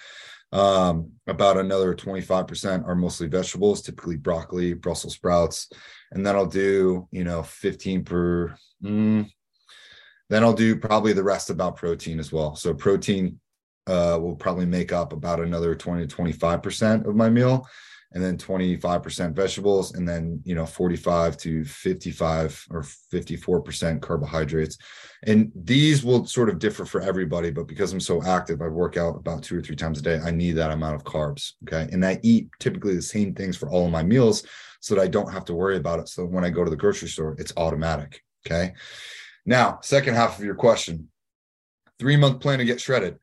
Um, 0.53 1.13
about 1.27 1.57
another 1.57 1.93
25% 1.93 2.87
are 2.87 2.95
mostly 2.95 3.27
vegetables, 3.27 3.83
typically 3.83 4.17
broccoli, 4.17 4.75
Brussels 4.75 5.15
sprouts. 5.15 5.71
And 6.13 6.25
then 6.25 6.37
I'll 6.37 6.47
do, 6.47 7.09
you 7.11 7.25
know, 7.25 7.43
15 7.43 8.05
per, 8.05 8.55
mm, 8.85 9.29
then 10.31 10.45
I'll 10.45 10.53
do 10.53 10.77
probably 10.77 11.15
the 11.15 11.25
rest 11.25 11.51
about 11.51 11.77
protein 11.77 12.21
as 12.21 12.31
well. 12.31 12.55
So 12.55 12.75
protein 12.75 13.41
uh, 13.89 14.19
will 14.21 14.37
probably 14.37 14.67
make 14.67 14.93
up 14.93 15.13
about 15.13 15.41
another 15.41 15.75
20 15.75 16.07
to 16.07 16.17
25% 16.17 17.07
of 17.07 17.17
my 17.17 17.29
meal 17.29 17.67
and 18.15 18.23
then 18.23 18.37
25% 18.37 19.35
vegetables, 19.35 19.95
and 19.95 20.09
then, 20.09 20.41
you 20.45 20.55
know, 20.55 20.67
45 20.67 21.37
to 21.39 21.65
55 21.65 22.67
or 22.71 22.83
54% 22.83 24.01
carbohydrates. 24.01 24.79
And 25.25 25.51
these 25.55 26.05
will 26.05 26.27
sort 26.27 26.49
of 26.49 26.59
differ 26.59 26.85
for 26.85 27.01
everybody, 27.01 27.51
but 27.51 27.69
because 27.69 27.93
I'm 27.93 28.01
so 28.01 28.23
active, 28.23 28.61
I 28.61 28.69
work 28.69 28.97
out 28.97 29.17
about 29.17 29.43
two 29.43 29.59
or 29.59 29.63
three 29.63 29.77
times 29.77 29.99
a 29.99 30.03
day. 30.03 30.19
I 30.19 30.31
need 30.31 30.53
that 30.53 30.73
amount 30.73 30.97
of 30.97 31.05
carbs. 31.05 31.53
Okay. 31.65 31.89
And 31.93 32.05
I 32.05 32.19
eat 32.23 32.49
typically 32.59 32.95
the 32.95 33.03
same 33.03 33.35
things 33.35 33.57
for 33.57 33.71
all 33.71 33.87
of 33.87 33.93
my 33.93 34.03
meals 34.03 34.45
so 34.81 34.95
that 34.95 35.03
I 35.03 35.09
don't 35.09 35.33
have 35.33 35.45
to 35.47 35.55
worry 35.55 35.77
about 35.77 36.01
it. 36.01 36.09
So 36.09 36.25
when 36.25 36.45
I 36.45 36.51
go 36.51 36.65
to 36.65 36.71
the 36.71 36.77
grocery 36.77 37.09
store, 37.09 37.37
it's 37.39 37.53
automatic. 37.57 38.21
Okay. 38.45 38.75
Now, 39.47 39.79
second 39.83 40.15
half 40.15 40.39
of 40.39 40.45
your 40.45 40.57
question 40.57 41.09
three 41.99 42.17
month 42.17 42.41
plan 42.41 42.59
to 42.59 42.65
get 42.65 42.81
shredded 42.81 43.17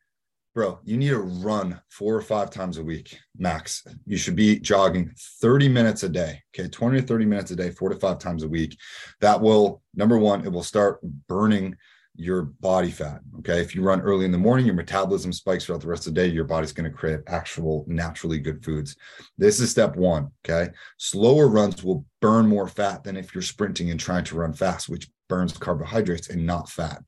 bro, 0.53 0.79
you 0.83 0.97
need 0.97 1.09
to 1.09 1.19
run 1.19 1.79
four 1.89 2.15
or 2.15 2.21
five 2.21 2.49
times 2.49 2.77
a 2.77 2.83
week 2.83 3.17
max. 3.37 3.83
You 4.05 4.17
should 4.17 4.35
be 4.35 4.59
jogging 4.59 5.11
30 5.41 5.69
minutes 5.69 6.03
a 6.03 6.09
day. 6.09 6.41
Okay. 6.53 6.67
20 6.67 7.01
to 7.01 7.07
30 7.07 7.25
minutes 7.25 7.51
a 7.51 7.55
day, 7.55 7.71
four 7.71 7.89
to 7.89 7.95
five 7.95 8.19
times 8.19 8.43
a 8.43 8.47
week. 8.47 8.77
That 9.21 9.39
will, 9.39 9.81
number 9.95 10.17
one, 10.17 10.43
it 10.43 10.51
will 10.51 10.63
start 10.63 10.99
burning 11.27 11.75
your 12.15 12.41
body 12.41 12.91
fat. 12.91 13.21
Okay. 13.39 13.61
If 13.61 13.75
you 13.75 13.81
run 13.81 14.01
early 14.01 14.25
in 14.25 14.31
the 14.31 14.37
morning, 14.37 14.65
your 14.65 14.75
metabolism 14.75 15.31
spikes 15.31 15.65
throughout 15.65 15.81
the 15.81 15.87
rest 15.87 16.07
of 16.07 16.13
the 16.13 16.21
day. 16.21 16.27
Your 16.27 16.43
body's 16.43 16.73
going 16.73 16.89
to 16.89 16.97
crave 16.97 17.21
actual 17.27 17.85
naturally 17.87 18.39
good 18.39 18.63
foods. 18.63 18.97
This 19.37 19.59
is 19.59 19.71
step 19.71 19.95
one. 19.95 20.31
Okay. 20.43 20.71
Slower 20.97 21.47
runs 21.47 21.83
will 21.83 22.05
burn 22.21 22.47
more 22.47 22.67
fat 22.67 23.03
than 23.03 23.15
if 23.15 23.33
you're 23.33 23.41
sprinting 23.41 23.91
and 23.91 23.99
trying 23.99 24.25
to 24.25 24.35
run 24.35 24.53
fast, 24.53 24.89
which 24.89 25.09
burns 25.29 25.57
carbohydrates 25.57 26.29
and 26.29 26.45
not 26.45 26.69
fat. 26.69 27.01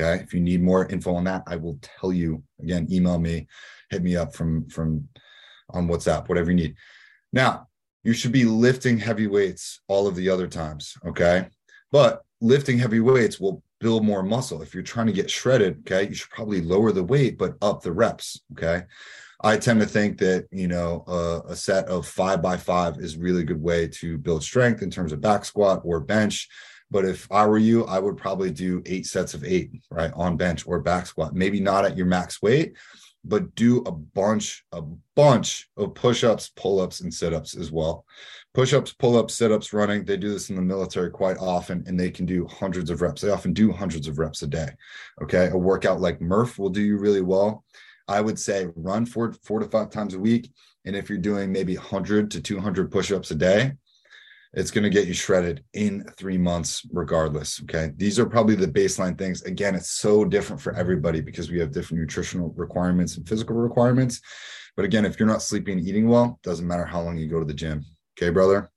Okay. 0.00 0.22
If 0.22 0.32
you 0.32 0.40
need 0.40 0.62
more 0.62 0.86
info 0.86 1.14
on 1.14 1.24
that, 1.24 1.42
I 1.46 1.56
will 1.56 1.78
tell 1.82 2.12
you 2.12 2.42
again, 2.60 2.88
email 2.90 3.18
me, 3.18 3.46
hit 3.90 4.02
me 4.02 4.16
up 4.16 4.34
from, 4.34 4.68
from 4.68 5.08
on 5.70 5.88
WhatsApp, 5.88 6.28
whatever 6.28 6.50
you 6.50 6.56
need. 6.56 6.76
Now, 7.32 7.68
you 8.02 8.12
should 8.12 8.32
be 8.32 8.44
lifting 8.44 8.98
heavy 8.98 9.26
weights 9.26 9.80
all 9.88 10.06
of 10.06 10.16
the 10.16 10.30
other 10.30 10.48
times. 10.48 10.94
Okay. 11.06 11.48
But 11.92 12.22
lifting 12.40 12.78
heavy 12.78 13.00
weights 13.00 13.38
will 13.38 13.62
build 13.80 14.04
more 14.04 14.22
muscle. 14.22 14.62
If 14.62 14.74
you're 14.74 14.82
trying 14.82 15.06
to 15.06 15.12
get 15.12 15.30
shredded, 15.30 15.80
okay, 15.80 16.08
you 16.08 16.14
should 16.14 16.30
probably 16.30 16.60
lower 16.60 16.92
the 16.92 17.04
weight, 17.04 17.36
but 17.36 17.56
up 17.60 17.82
the 17.82 17.92
reps. 17.92 18.40
Okay. 18.52 18.84
I 19.42 19.56
tend 19.56 19.80
to 19.80 19.86
think 19.86 20.18
that, 20.18 20.46
you 20.50 20.68
know, 20.68 21.04
uh, 21.08 21.40
a 21.48 21.56
set 21.56 21.86
of 21.86 22.06
five 22.06 22.42
by 22.42 22.56
five 22.56 22.98
is 22.98 23.16
really 23.16 23.42
good 23.42 23.60
way 23.60 23.88
to 23.88 24.18
build 24.18 24.42
strength 24.42 24.82
in 24.82 24.90
terms 24.90 25.12
of 25.12 25.20
back 25.20 25.44
squat 25.44 25.80
or 25.82 26.00
bench. 26.00 26.48
But 26.90 27.04
if 27.04 27.30
I 27.30 27.46
were 27.46 27.58
you, 27.58 27.84
I 27.84 27.98
would 27.98 28.16
probably 28.16 28.50
do 28.50 28.82
eight 28.86 29.06
sets 29.06 29.34
of 29.34 29.44
eight, 29.44 29.70
right, 29.90 30.12
on 30.14 30.36
bench 30.36 30.66
or 30.66 30.80
back 30.80 31.06
squat. 31.06 31.34
Maybe 31.34 31.60
not 31.60 31.84
at 31.84 31.96
your 31.96 32.06
max 32.06 32.42
weight, 32.42 32.76
but 33.24 33.54
do 33.54 33.82
a 33.86 33.92
bunch, 33.92 34.64
a 34.72 34.82
bunch 35.14 35.68
of 35.76 35.94
push-ups, 35.94 36.50
pull-ups, 36.56 37.00
and 37.00 37.12
sit-ups 37.12 37.56
as 37.56 37.70
well. 37.70 38.04
Push-ups, 38.54 38.94
pull-ups, 38.94 39.34
sit-ups, 39.34 39.72
running. 39.72 40.04
They 40.04 40.16
do 40.16 40.30
this 40.30 40.50
in 40.50 40.56
the 40.56 40.62
military 40.62 41.10
quite 41.10 41.38
often, 41.38 41.84
and 41.86 41.98
they 41.98 42.10
can 42.10 42.26
do 42.26 42.46
hundreds 42.46 42.90
of 42.90 43.02
reps. 43.02 43.20
They 43.20 43.30
often 43.30 43.52
do 43.52 43.70
hundreds 43.70 44.08
of 44.08 44.18
reps 44.18 44.42
a 44.42 44.46
day. 44.46 44.70
Okay, 45.22 45.48
a 45.52 45.56
workout 45.56 46.00
like 46.00 46.20
Murph 46.20 46.58
will 46.58 46.70
do 46.70 46.82
you 46.82 46.98
really 46.98 47.22
well. 47.22 47.64
I 48.08 48.20
would 48.20 48.38
say 48.38 48.66
run 48.74 49.06
four, 49.06 49.32
four 49.44 49.60
to 49.60 49.66
five 49.66 49.90
times 49.90 50.14
a 50.14 50.18
week. 50.18 50.50
And 50.84 50.96
if 50.96 51.08
you're 51.08 51.18
doing 51.18 51.52
maybe 51.52 51.76
100 51.76 52.30
to 52.32 52.40
200 52.40 52.90
push-ups 52.90 53.30
a 53.30 53.34
day, 53.36 53.72
it's 54.52 54.70
going 54.70 54.84
to 54.84 54.90
get 54.90 55.06
you 55.06 55.14
shredded 55.14 55.64
in 55.74 56.04
three 56.16 56.38
months 56.38 56.82
regardless 56.92 57.60
okay? 57.62 57.92
These 57.96 58.18
are 58.18 58.26
probably 58.26 58.56
the 58.56 58.66
baseline 58.66 59.16
things. 59.16 59.42
Again 59.42 59.74
it's 59.74 59.90
so 59.90 60.24
different 60.24 60.60
for 60.60 60.74
everybody 60.74 61.20
because 61.20 61.50
we 61.50 61.60
have 61.60 61.72
different 61.72 62.00
nutritional 62.00 62.52
requirements 62.56 63.16
and 63.16 63.28
physical 63.28 63.56
requirements. 63.56 64.20
But 64.76 64.84
again 64.84 65.04
if 65.04 65.18
you're 65.18 65.28
not 65.28 65.42
sleeping 65.42 65.78
and 65.78 65.86
eating 65.86 66.08
well 66.08 66.38
doesn't 66.42 66.66
matter 66.66 66.84
how 66.84 67.00
long 67.00 67.16
you 67.16 67.28
go 67.28 67.38
to 67.38 67.46
the 67.46 67.54
gym 67.54 67.84
okay 68.18 68.30
brother? 68.30 68.70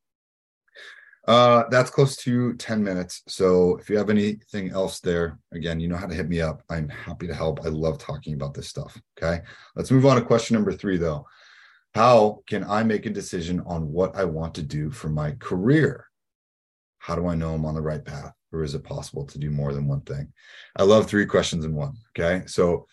Uh 1.27 1.63
that's 1.71 1.89
close 1.89 2.15
to 2.17 2.53
10 2.55 2.83
minutes. 2.83 3.23
So 3.27 3.77
if 3.77 3.89
you 3.89 3.97
have 3.97 4.09
anything 4.09 4.69
else 4.69 4.99
there 4.99 5.39
again 5.53 5.79
you 5.79 5.87
know 5.87 5.97
how 5.97 6.07
to 6.07 6.15
hit 6.15 6.29
me 6.29 6.41
up. 6.41 6.61
I'm 6.69 6.89
happy 6.89 7.25
to 7.27 7.33
help. 7.33 7.65
I 7.65 7.69
love 7.69 7.97
talking 7.97 8.35
about 8.35 8.53
this 8.53 8.67
stuff 8.67 9.01
okay? 9.17 9.41
Let's 9.75 9.89
move 9.89 10.05
on 10.05 10.17
to 10.17 10.21
question 10.21 10.53
number 10.53 10.71
three 10.71 10.97
though 10.97 11.25
how 11.93 12.41
can 12.47 12.63
I 12.63 12.83
make 12.83 13.05
a 13.05 13.11
decision 13.11 13.61
on 13.65 13.91
what 13.91 14.15
I 14.15 14.25
want 14.25 14.55
to 14.55 14.63
do 14.63 14.89
for 14.89 15.09
my 15.09 15.31
career? 15.33 16.07
How 16.97 17.15
do 17.15 17.27
I 17.27 17.35
know 17.35 17.53
I'm 17.53 17.65
on 17.65 17.75
the 17.75 17.81
right 17.81 18.03
path? 18.03 18.33
Or 18.51 18.63
is 18.63 18.75
it 18.75 18.83
possible 18.83 19.25
to 19.25 19.39
do 19.39 19.49
more 19.49 19.73
than 19.73 19.87
one 19.87 20.01
thing? 20.01 20.31
I 20.75 20.83
love 20.83 21.07
three 21.07 21.25
questions 21.25 21.65
in 21.65 21.75
one. 21.75 21.93
Okay. 22.17 22.45
So 22.47 22.87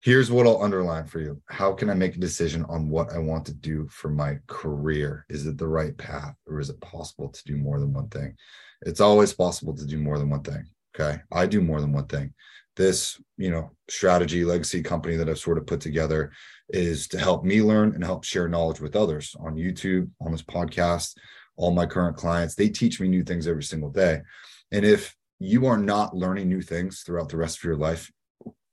here's 0.00 0.30
what 0.30 0.46
I'll 0.46 0.62
underline 0.62 1.06
for 1.06 1.20
you. 1.20 1.40
How 1.48 1.72
can 1.72 1.90
I 1.90 1.94
make 1.94 2.16
a 2.16 2.20
decision 2.20 2.64
on 2.68 2.88
what 2.88 3.12
I 3.12 3.18
want 3.18 3.44
to 3.46 3.54
do 3.54 3.88
for 3.88 4.08
my 4.08 4.38
career? 4.46 5.26
Is 5.28 5.46
it 5.46 5.58
the 5.58 5.66
right 5.66 5.96
path 5.96 6.34
or 6.46 6.60
is 6.60 6.70
it 6.70 6.80
possible 6.80 7.28
to 7.28 7.44
do 7.44 7.56
more 7.56 7.80
than 7.80 7.92
one 7.92 8.08
thing? 8.08 8.36
It's 8.82 9.00
always 9.00 9.32
possible 9.32 9.76
to 9.76 9.86
do 9.86 9.98
more 9.98 10.18
than 10.18 10.30
one 10.30 10.42
thing. 10.42 10.64
Okay. 10.98 11.20
I 11.32 11.46
do 11.46 11.60
more 11.60 11.80
than 11.80 11.92
one 11.92 12.06
thing. 12.06 12.32
This, 12.78 13.20
you 13.36 13.50
know, 13.50 13.72
strategy 13.90 14.44
legacy 14.44 14.82
company 14.82 15.16
that 15.16 15.28
I've 15.28 15.38
sort 15.38 15.58
of 15.58 15.66
put 15.66 15.80
together 15.80 16.30
is 16.70 17.08
to 17.08 17.18
help 17.18 17.44
me 17.44 17.60
learn 17.60 17.94
and 17.94 18.04
help 18.04 18.22
share 18.24 18.48
knowledge 18.48 18.80
with 18.80 18.94
others 18.94 19.34
on 19.40 19.56
YouTube, 19.56 20.08
on 20.20 20.30
this 20.32 20.42
podcast. 20.42 21.16
All 21.56 21.72
my 21.72 21.86
current 21.86 22.16
clients, 22.16 22.54
they 22.54 22.68
teach 22.68 23.00
me 23.00 23.08
new 23.08 23.24
things 23.24 23.48
every 23.48 23.64
single 23.64 23.90
day. 23.90 24.22
And 24.70 24.84
if 24.84 25.16
you 25.40 25.66
are 25.66 25.76
not 25.76 26.16
learning 26.16 26.48
new 26.48 26.62
things 26.62 27.02
throughout 27.02 27.28
the 27.28 27.36
rest 27.36 27.58
of 27.58 27.64
your 27.64 27.76
life, 27.76 28.12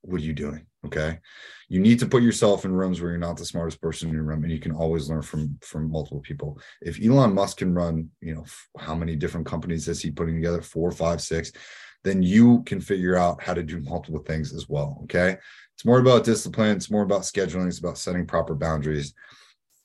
what 0.02 0.22
are 0.22 0.24
you 0.24 0.34
doing? 0.34 0.68
Okay. 0.86 1.18
You 1.68 1.80
need 1.80 1.98
to 2.00 2.06
put 2.06 2.22
yourself 2.22 2.64
in 2.64 2.72
rooms 2.72 3.02
where 3.02 3.10
you're 3.10 3.18
not 3.18 3.38
the 3.38 3.46
smartest 3.46 3.82
person 3.82 4.10
in 4.10 4.14
your 4.14 4.24
room 4.24 4.44
and 4.44 4.52
you 4.52 4.60
can 4.60 4.72
always 4.72 5.10
learn 5.10 5.24
from 5.24 5.58
from 5.64 5.90
multiple 5.90 6.20
people. 6.20 6.60
If 6.80 7.04
Elon 7.04 7.34
Musk 7.34 7.58
can 7.58 7.74
run, 7.74 8.12
you 8.22 8.36
know, 8.36 8.46
how 8.78 8.94
many 8.94 9.16
different 9.16 9.48
companies 9.48 9.88
is 9.88 10.00
he 10.00 10.12
putting 10.12 10.36
together? 10.36 10.62
Four, 10.62 10.92
five, 10.92 11.22
six, 11.22 11.52
then 12.06 12.22
you 12.22 12.62
can 12.64 12.80
figure 12.80 13.18
out 13.18 13.44
how 13.44 13.54
to 13.54 13.64
do 13.64 13.82
multiple 13.82 14.22
things 14.22 14.54
as 14.54 14.70
well. 14.70 15.00
Okay. 15.04 15.38
It's 15.74 15.84
more 15.84 16.00
about 16.00 16.24
discipline. 16.24 16.78
It's 16.78 16.92
more 16.92 17.02
about 17.02 17.24
scheduling. 17.24 17.68
It's 17.68 17.80
about 17.80 17.98
setting 17.98 18.28
proper 18.28 18.54
boundaries. 18.54 19.14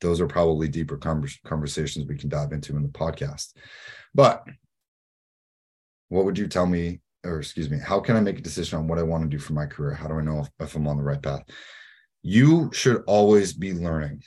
Those 0.01 0.21
are 0.21 0.27
probably 0.27 0.69
deeper 0.69 0.99
conversations 0.99 2.07
we 2.07 2.19
can 2.19 2.29
dive 2.29 2.53
into 2.53 2.77
in 2.77 2.83
the 2.83 2.91
podcast. 2.91 3.55
But 4.15 4.45
what 6.09 6.27
would 6.27 6.39
you 6.39 6.47
tell 6.47 6.67
me, 6.67 7.01
or 7.25 7.39
excuse 7.39 7.71
me, 7.71 7.79
how 7.79 8.01
can 8.01 8.17
I 8.17 8.21
make 8.21 8.39
a 8.39 8.43
decision 8.43 8.79
on 8.79 8.87
what 8.87 8.99
I 8.99 9.03
want 9.03 9.25
to 9.25 9.29
do 9.29 9.39
for 9.39 9.55
my 9.55 9.67
career? 9.67 9.95
How 9.95 10.07
do 10.07 10.15
I 10.15 10.23
know 10.23 10.41
if, 10.41 10.49
if 10.61 10.77
I'm 10.77 10.87
on 10.87 10.99
the 10.99 11.03
right 11.03 11.23
path? 11.23 11.43
You 12.23 12.71
should 12.73 13.03
always 13.07 13.55
be 13.55 13.73
learning. 13.73 14.23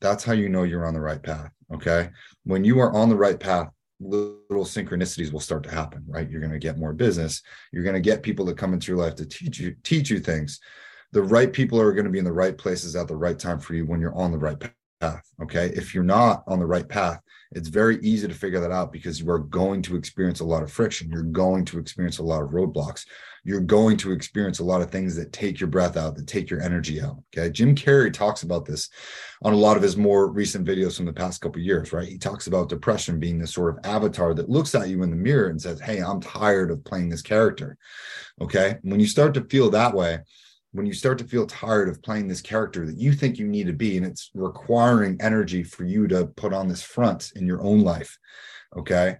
That's 0.00 0.22
how 0.22 0.34
you 0.34 0.50
know 0.50 0.64
you're 0.64 0.86
on 0.86 0.94
the 0.94 1.00
right 1.00 1.22
path. 1.22 1.50
Okay. 1.72 2.10
When 2.44 2.62
you 2.64 2.78
are 2.80 2.94
on 2.94 3.08
the 3.08 3.16
right 3.16 3.40
path, 3.40 3.68
little 4.00 4.64
synchronicities 4.64 5.32
will 5.32 5.40
start 5.40 5.62
to 5.64 5.70
happen, 5.70 6.04
right? 6.06 6.30
You're 6.30 6.40
going 6.40 6.52
to 6.52 6.58
get 6.58 6.78
more 6.78 6.92
business. 6.92 7.42
You're 7.72 7.84
going 7.84 7.94
to 7.94 8.00
get 8.00 8.22
people 8.22 8.44
that 8.46 8.56
come 8.56 8.72
into 8.72 8.92
your 8.92 9.02
life 9.02 9.16
to 9.16 9.26
teach 9.26 9.58
you 9.58 9.74
teach 9.82 10.10
you 10.10 10.20
things 10.20 10.60
the 11.12 11.22
right 11.22 11.52
people 11.52 11.80
are 11.80 11.92
going 11.92 12.04
to 12.04 12.10
be 12.10 12.18
in 12.18 12.24
the 12.24 12.32
right 12.32 12.56
places 12.56 12.94
at 12.94 13.08
the 13.08 13.16
right 13.16 13.38
time 13.38 13.58
for 13.58 13.74
you 13.74 13.86
when 13.86 14.00
you're 14.00 14.14
on 14.14 14.30
the 14.30 14.38
right 14.38 14.58
path. 15.00 15.30
Okay. 15.42 15.66
If 15.74 15.94
you're 15.94 16.04
not 16.04 16.44
on 16.46 16.58
the 16.58 16.66
right 16.66 16.88
path, 16.88 17.20
it's 17.52 17.68
very 17.68 17.98
easy 18.02 18.28
to 18.28 18.34
figure 18.34 18.60
that 18.60 18.72
out 18.72 18.92
because 18.92 19.20
you 19.20 19.30
are 19.30 19.38
going 19.38 19.80
to 19.82 19.96
experience 19.96 20.40
a 20.40 20.44
lot 20.44 20.62
of 20.62 20.70
friction. 20.70 21.10
You're 21.10 21.22
going 21.22 21.64
to 21.66 21.78
experience 21.78 22.18
a 22.18 22.22
lot 22.22 22.42
of 22.42 22.50
roadblocks. 22.50 23.06
You're 23.44 23.60
going 23.60 23.96
to 23.98 24.12
experience 24.12 24.58
a 24.58 24.64
lot 24.64 24.82
of 24.82 24.90
things 24.90 25.16
that 25.16 25.32
take 25.32 25.58
your 25.58 25.70
breath 25.70 25.96
out, 25.96 26.16
that 26.16 26.26
take 26.26 26.50
your 26.50 26.60
energy 26.60 27.00
out. 27.00 27.22
Okay. 27.32 27.50
Jim 27.50 27.74
Carrey 27.74 28.12
talks 28.12 28.42
about 28.42 28.66
this 28.66 28.90
on 29.42 29.54
a 29.54 29.56
lot 29.56 29.76
of 29.76 29.82
his 29.82 29.96
more 29.96 30.30
recent 30.30 30.66
videos 30.66 30.96
from 30.96 31.06
the 31.06 31.12
past 31.12 31.40
couple 31.40 31.62
years, 31.62 31.92
right? 31.92 32.08
He 32.08 32.18
talks 32.18 32.46
about 32.46 32.68
depression 32.68 33.18
being 33.18 33.38
this 33.38 33.54
sort 33.54 33.74
of 33.74 33.84
avatar 33.86 34.34
that 34.34 34.50
looks 34.50 34.74
at 34.74 34.88
you 34.88 35.02
in 35.02 35.10
the 35.10 35.16
mirror 35.16 35.48
and 35.48 35.62
says, 35.62 35.80
Hey, 35.80 36.00
I'm 36.00 36.20
tired 36.20 36.70
of 36.70 36.84
playing 36.84 37.08
this 37.08 37.22
character. 37.22 37.78
Okay. 38.40 38.76
When 38.82 39.00
you 39.00 39.06
start 39.06 39.32
to 39.34 39.44
feel 39.44 39.70
that 39.70 39.94
way, 39.94 40.18
when 40.72 40.86
you 40.86 40.92
start 40.92 41.18
to 41.18 41.24
feel 41.24 41.46
tired 41.46 41.88
of 41.88 42.02
playing 42.02 42.28
this 42.28 42.40
character 42.40 42.86
that 42.86 42.98
you 42.98 43.12
think 43.12 43.38
you 43.38 43.48
need 43.48 43.66
to 43.66 43.72
be 43.72 43.96
and 43.96 44.06
it's 44.06 44.30
requiring 44.34 45.16
energy 45.20 45.62
for 45.62 45.84
you 45.84 46.06
to 46.06 46.26
put 46.36 46.52
on 46.52 46.68
this 46.68 46.82
front 46.82 47.32
in 47.36 47.46
your 47.46 47.62
own 47.62 47.80
life 47.80 48.18
okay? 48.76 49.16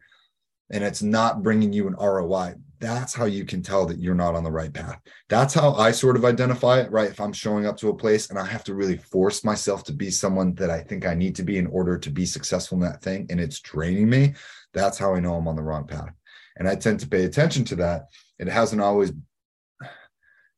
And 0.70 0.84
it's 0.84 1.02
not 1.02 1.42
bringing 1.42 1.72
you 1.72 1.88
an 1.88 1.94
ROI 1.94 2.54
that's 2.80 3.14
how 3.14 3.24
you 3.24 3.44
can 3.44 3.62
tell 3.62 3.86
that 3.86 3.98
you're 3.98 4.14
not 4.14 4.34
on 4.34 4.44
the 4.44 4.50
right 4.50 4.72
path. 4.72 5.00
That's 5.28 5.54
how 5.54 5.74
i 5.74 5.90
sort 5.90 6.16
of 6.16 6.24
identify 6.24 6.80
it 6.80 6.90
right? 6.90 7.10
If 7.10 7.20
i'm 7.20 7.32
showing 7.32 7.66
up 7.66 7.76
to 7.78 7.88
a 7.88 7.96
place 7.96 8.30
and 8.30 8.38
i 8.38 8.44
have 8.44 8.64
to 8.64 8.74
really 8.74 8.96
force 8.96 9.44
myself 9.44 9.84
to 9.84 9.92
be 9.92 10.10
someone 10.10 10.54
that 10.54 10.70
i 10.70 10.80
think 10.80 11.06
i 11.06 11.14
need 11.14 11.36
to 11.36 11.42
be 11.42 11.58
in 11.58 11.66
order 11.66 11.98
to 11.98 12.10
be 12.10 12.26
successful 12.26 12.76
in 12.76 12.84
that 12.84 13.02
thing 13.02 13.26
and 13.30 13.40
it's 13.40 13.60
draining 13.60 14.08
me 14.08 14.34
that's 14.72 14.98
how 14.98 15.14
i 15.14 15.20
know 15.20 15.34
i'm 15.34 15.48
on 15.48 15.56
the 15.56 15.62
wrong 15.62 15.86
path. 15.86 16.12
And 16.56 16.68
i 16.68 16.74
tend 16.74 17.00
to 17.00 17.08
pay 17.08 17.24
attention 17.24 17.64
to 17.66 17.76
that. 17.76 18.06
It 18.38 18.48
hasn't 18.48 18.82
always 18.82 19.12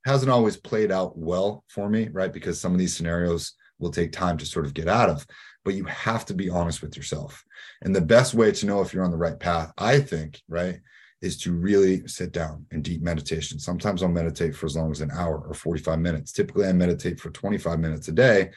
hasn't 0.05 0.31
always 0.31 0.57
played 0.57 0.91
out 0.91 1.17
well 1.17 1.65
for 1.69 1.89
me, 1.89 2.09
right? 2.13 2.33
Because 2.33 2.61
some 2.61 2.73
of 2.73 2.79
these 2.79 2.97
scenarios 2.97 3.53
will 3.79 3.91
take 3.91 4.13
time 4.13 4.39
to 4.39 4.47
sort 4.47 4.67
of 4.67 4.75
get 4.75 4.89
out 4.89 5.09
of, 5.09 5.27
but 5.65 5.75
you 5.75 5.85
have 5.85 6.25
to 6.27 6.35
be 6.35 6.51
honest 6.51 6.83
with 6.83 6.97
yourself. 6.97 7.45
And 7.83 7.95
the 7.95 8.01
best 8.01 8.35
way 8.35 8.53
to 8.53 8.67
know 8.67 8.81
if 8.81 8.93
you're 8.93 9.05
on 9.05 9.11
the 9.11 9.17
right 9.17 9.39
path, 9.39 9.73
I 9.79 10.01
think, 10.01 10.41
right, 10.49 10.81
is 11.23 11.39
to 11.39 11.53
really 11.53 12.07
sit 12.07 12.33
down 12.33 12.67
and 12.71 12.83
deep 12.83 13.03
meditation. 13.03 13.59
Sometimes 13.59 14.03
I'll 14.03 14.09
meditate 14.09 14.55
for 14.55 14.67
as 14.67 14.77
long 14.77 14.91
as 14.91 15.01
an 15.01 15.11
hour 15.13 15.39
or 15.39 15.55
45 15.55 15.99
minutes. 15.99 16.33
Typically, 16.33 16.67
I 16.67 16.73
meditate 16.73 17.21
for 17.21 17.31
25 17.31 17.79
minutes 17.79 18.09
a 18.09 18.13
day 18.13 18.51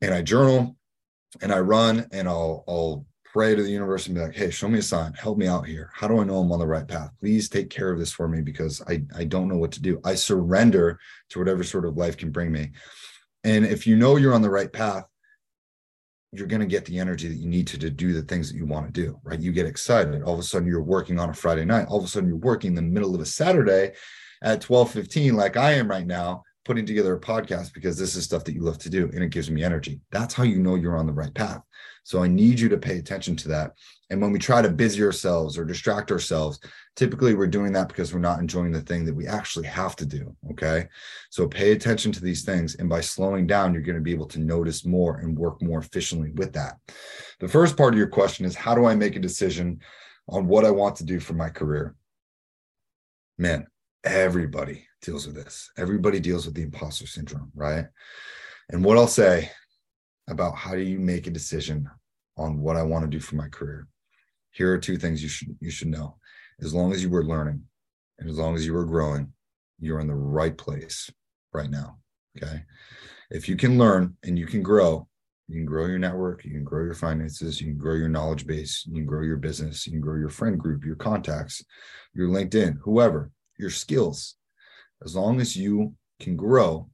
and 0.00 0.12
I 0.12 0.22
journal 0.22 0.76
and 1.40 1.52
I 1.52 1.60
run 1.60 2.06
and 2.12 2.28
I'll 2.28 2.64
I'll 2.66 3.06
pray 3.32 3.54
to 3.54 3.62
the 3.62 3.70
universe 3.70 4.06
and 4.06 4.14
be 4.14 4.20
like, 4.20 4.34
hey, 4.34 4.50
show 4.50 4.68
me 4.68 4.80
a 4.80 4.82
sign, 4.82 5.12
help 5.14 5.38
me 5.38 5.46
out 5.46 5.66
here. 5.66 5.90
How 5.94 6.08
do 6.08 6.18
I 6.18 6.24
know 6.24 6.38
I'm 6.38 6.50
on 6.52 6.58
the 6.58 6.66
right 6.66 6.86
path? 6.86 7.10
Please 7.20 7.48
take 7.48 7.70
care 7.70 7.92
of 7.92 7.98
this 7.98 8.12
for 8.12 8.28
me 8.28 8.40
because 8.42 8.82
I, 8.88 9.02
I 9.16 9.24
don't 9.24 9.48
know 9.48 9.56
what 9.56 9.72
to 9.72 9.82
do. 9.82 10.00
I 10.04 10.14
surrender 10.14 10.98
to 11.30 11.38
whatever 11.38 11.62
sort 11.62 11.84
of 11.84 11.96
life 11.96 12.16
can 12.16 12.30
bring 12.30 12.50
me. 12.50 12.72
And 13.44 13.64
if 13.64 13.86
you 13.86 13.96
know 13.96 14.16
you're 14.16 14.34
on 14.34 14.42
the 14.42 14.50
right 14.50 14.72
path, 14.72 15.04
you're 16.32 16.46
going 16.46 16.60
to 16.60 16.66
get 16.66 16.84
the 16.84 16.98
energy 16.98 17.28
that 17.28 17.38
you 17.38 17.48
need 17.48 17.66
to, 17.68 17.78
to 17.78 17.90
do 17.90 18.12
the 18.12 18.22
things 18.22 18.50
that 18.50 18.56
you 18.56 18.66
want 18.66 18.86
to 18.86 18.92
do, 18.92 19.18
right? 19.24 19.40
You 19.40 19.52
get 19.52 19.66
excited. 19.66 20.22
All 20.22 20.34
of 20.34 20.40
a 20.40 20.44
sudden 20.44 20.68
you're 20.68 20.82
working 20.82 21.18
on 21.18 21.30
a 21.30 21.34
Friday 21.34 21.64
night. 21.64 21.86
All 21.88 21.98
of 21.98 22.04
a 22.04 22.08
sudden 22.08 22.28
you're 22.28 22.38
working 22.38 22.68
in 22.68 22.74
the 22.76 22.82
middle 22.82 23.14
of 23.14 23.20
a 23.20 23.26
Saturday 23.26 23.92
at 24.42 24.60
12 24.60 24.90
15, 24.92 25.36
like 25.36 25.56
I 25.56 25.72
am 25.72 25.88
right 25.88 26.06
now, 26.06 26.42
putting 26.70 26.86
together 26.86 27.16
a 27.16 27.20
podcast 27.20 27.74
because 27.74 27.98
this 27.98 28.14
is 28.14 28.22
stuff 28.22 28.44
that 28.44 28.54
you 28.54 28.62
love 28.62 28.78
to 28.78 28.88
do 28.88 29.10
and 29.12 29.24
it 29.24 29.30
gives 29.30 29.50
me 29.50 29.64
energy. 29.64 30.00
That's 30.12 30.32
how 30.32 30.44
you 30.44 30.60
know 30.60 30.76
you're 30.76 30.96
on 30.96 31.08
the 31.08 31.12
right 31.12 31.34
path. 31.34 31.60
So 32.04 32.22
I 32.22 32.28
need 32.28 32.60
you 32.60 32.68
to 32.68 32.78
pay 32.78 32.98
attention 32.98 33.34
to 33.38 33.48
that. 33.48 33.72
And 34.08 34.22
when 34.22 34.30
we 34.30 34.38
try 34.38 34.62
to 34.62 34.70
busy 34.70 35.02
ourselves 35.02 35.58
or 35.58 35.64
distract 35.64 36.12
ourselves, 36.12 36.60
typically 36.94 37.34
we're 37.34 37.48
doing 37.48 37.72
that 37.72 37.88
because 37.88 38.14
we're 38.14 38.20
not 38.20 38.38
enjoying 38.38 38.70
the 38.70 38.82
thing 38.82 39.04
that 39.04 39.16
we 39.16 39.26
actually 39.26 39.66
have 39.66 39.96
to 39.96 40.06
do. 40.06 40.32
Okay. 40.52 40.86
So 41.30 41.48
pay 41.48 41.72
attention 41.72 42.12
to 42.12 42.22
these 42.22 42.44
things. 42.44 42.76
And 42.76 42.88
by 42.88 43.00
slowing 43.00 43.48
down, 43.48 43.74
you're 43.74 43.82
going 43.82 43.98
to 43.98 44.00
be 44.00 44.14
able 44.14 44.28
to 44.28 44.38
notice 44.38 44.86
more 44.86 45.16
and 45.16 45.36
work 45.36 45.60
more 45.60 45.80
efficiently 45.80 46.30
with 46.36 46.52
that. 46.52 46.76
The 47.40 47.48
first 47.48 47.76
part 47.76 47.94
of 47.94 47.98
your 47.98 48.06
question 48.06 48.46
is 48.46 48.54
how 48.54 48.76
do 48.76 48.84
I 48.84 48.94
make 48.94 49.16
a 49.16 49.18
decision 49.18 49.80
on 50.28 50.46
what 50.46 50.64
I 50.64 50.70
want 50.70 50.94
to 50.98 51.04
do 51.04 51.18
for 51.18 51.32
my 51.32 51.48
career? 51.48 51.96
Man, 53.38 53.66
everybody 54.04 54.86
deals 55.02 55.26
with 55.26 55.36
this. 55.36 55.70
Everybody 55.78 56.20
deals 56.20 56.46
with 56.46 56.54
the 56.54 56.62
imposter 56.62 57.06
syndrome, 57.06 57.50
right? 57.54 57.86
And 58.70 58.84
what 58.84 58.96
I'll 58.96 59.08
say 59.08 59.50
about 60.28 60.56
how 60.56 60.74
do 60.74 60.82
you 60.82 60.98
make 60.98 61.26
a 61.26 61.30
decision 61.30 61.88
on 62.36 62.60
what 62.60 62.76
I 62.76 62.82
want 62.82 63.04
to 63.04 63.10
do 63.10 63.20
for 63.20 63.36
my 63.36 63.48
career. 63.48 63.86
Here 64.52 64.72
are 64.72 64.78
two 64.78 64.96
things 64.96 65.22
you 65.22 65.28
should 65.28 65.56
you 65.60 65.70
should 65.70 65.88
know. 65.88 66.16
As 66.60 66.74
long 66.74 66.92
as 66.92 67.02
you 67.02 67.10
were 67.10 67.24
learning 67.24 67.62
and 68.18 68.28
as 68.28 68.38
long 68.38 68.54
as 68.54 68.64
you 68.64 68.72
were 68.72 68.86
growing, 68.86 69.32
you're 69.78 70.00
in 70.00 70.08
the 70.08 70.14
right 70.14 70.56
place 70.56 71.10
right 71.52 71.70
now. 71.70 71.98
Okay. 72.36 72.62
If 73.30 73.48
you 73.48 73.56
can 73.56 73.78
learn 73.78 74.16
and 74.24 74.38
you 74.38 74.46
can 74.46 74.62
grow, 74.62 75.06
you 75.48 75.56
can 75.56 75.66
grow 75.66 75.86
your 75.86 75.98
network, 75.98 76.44
you 76.44 76.52
can 76.52 76.64
grow 76.64 76.84
your 76.84 76.94
finances, 76.94 77.60
you 77.60 77.68
can 77.68 77.78
grow 77.78 77.94
your 77.94 78.08
knowledge 78.08 78.46
base, 78.46 78.84
you 78.86 78.94
can 78.94 79.06
grow 79.06 79.22
your 79.22 79.36
business, 79.36 79.86
you 79.86 79.92
can 79.92 80.00
grow 80.00 80.16
your 80.16 80.28
friend 80.28 80.58
group, 80.58 80.84
your 80.84 80.96
contacts, 80.96 81.62
your 82.14 82.28
LinkedIn, 82.28 82.78
whoever, 82.82 83.30
your 83.58 83.70
skills. 83.70 84.36
As 85.04 85.16
long 85.16 85.40
as 85.40 85.56
you 85.56 85.94
can 86.20 86.36
grow, 86.36 86.90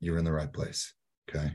you're 0.00 0.18
in 0.18 0.24
the 0.24 0.32
right 0.32 0.52
place. 0.52 0.94
Okay. 1.28 1.52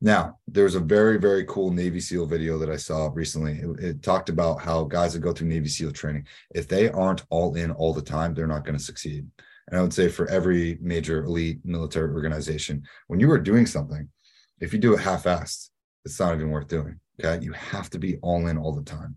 Now, 0.00 0.38
there's 0.46 0.74
a 0.74 0.80
very, 0.80 1.18
very 1.18 1.44
cool 1.44 1.70
Navy 1.70 2.00
SEAL 2.00 2.26
video 2.26 2.58
that 2.58 2.70
I 2.70 2.76
saw 2.76 3.10
recently. 3.12 3.54
It, 3.54 3.84
it, 3.84 4.02
talked 4.02 4.28
about 4.28 4.60
how 4.60 4.84
guys 4.84 5.14
that 5.14 5.20
go 5.20 5.32
through 5.32 5.48
Navy 5.48 5.68
SEAL 5.68 5.92
training, 5.92 6.26
if 6.54 6.68
they 6.68 6.90
aren't 6.90 7.24
all 7.30 7.54
in 7.56 7.70
all 7.70 7.94
the 7.94 8.02
time, 8.02 8.34
they're 8.34 8.46
not 8.46 8.64
going 8.64 8.76
to 8.76 8.82
succeed. 8.82 9.26
And 9.68 9.78
I 9.78 9.82
would 9.82 9.94
say 9.94 10.08
for 10.08 10.28
every 10.28 10.78
major 10.80 11.24
elite 11.24 11.60
military 11.64 12.12
organization, 12.12 12.84
when 13.06 13.20
you 13.20 13.30
are 13.30 13.38
doing 13.38 13.66
something, 13.66 14.08
if 14.60 14.72
you 14.72 14.78
do 14.78 14.94
it 14.94 15.00
half 15.00 15.24
assed, 15.24 15.70
it's 16.04 16.20
not 16.20 16.34
even 16.34 16.50
worth 16.50 16.68
doing. 16.68 17.00
Okay. 17.18 17.42
You 17.44 17.52
have 17.52 17.88
to 17.90 17.98
be 17.98 18.16
all 18.18 18.46
in 18.46 18.58
all 18.58 18.74
the 18.74 18.84
time. 18.84 19.16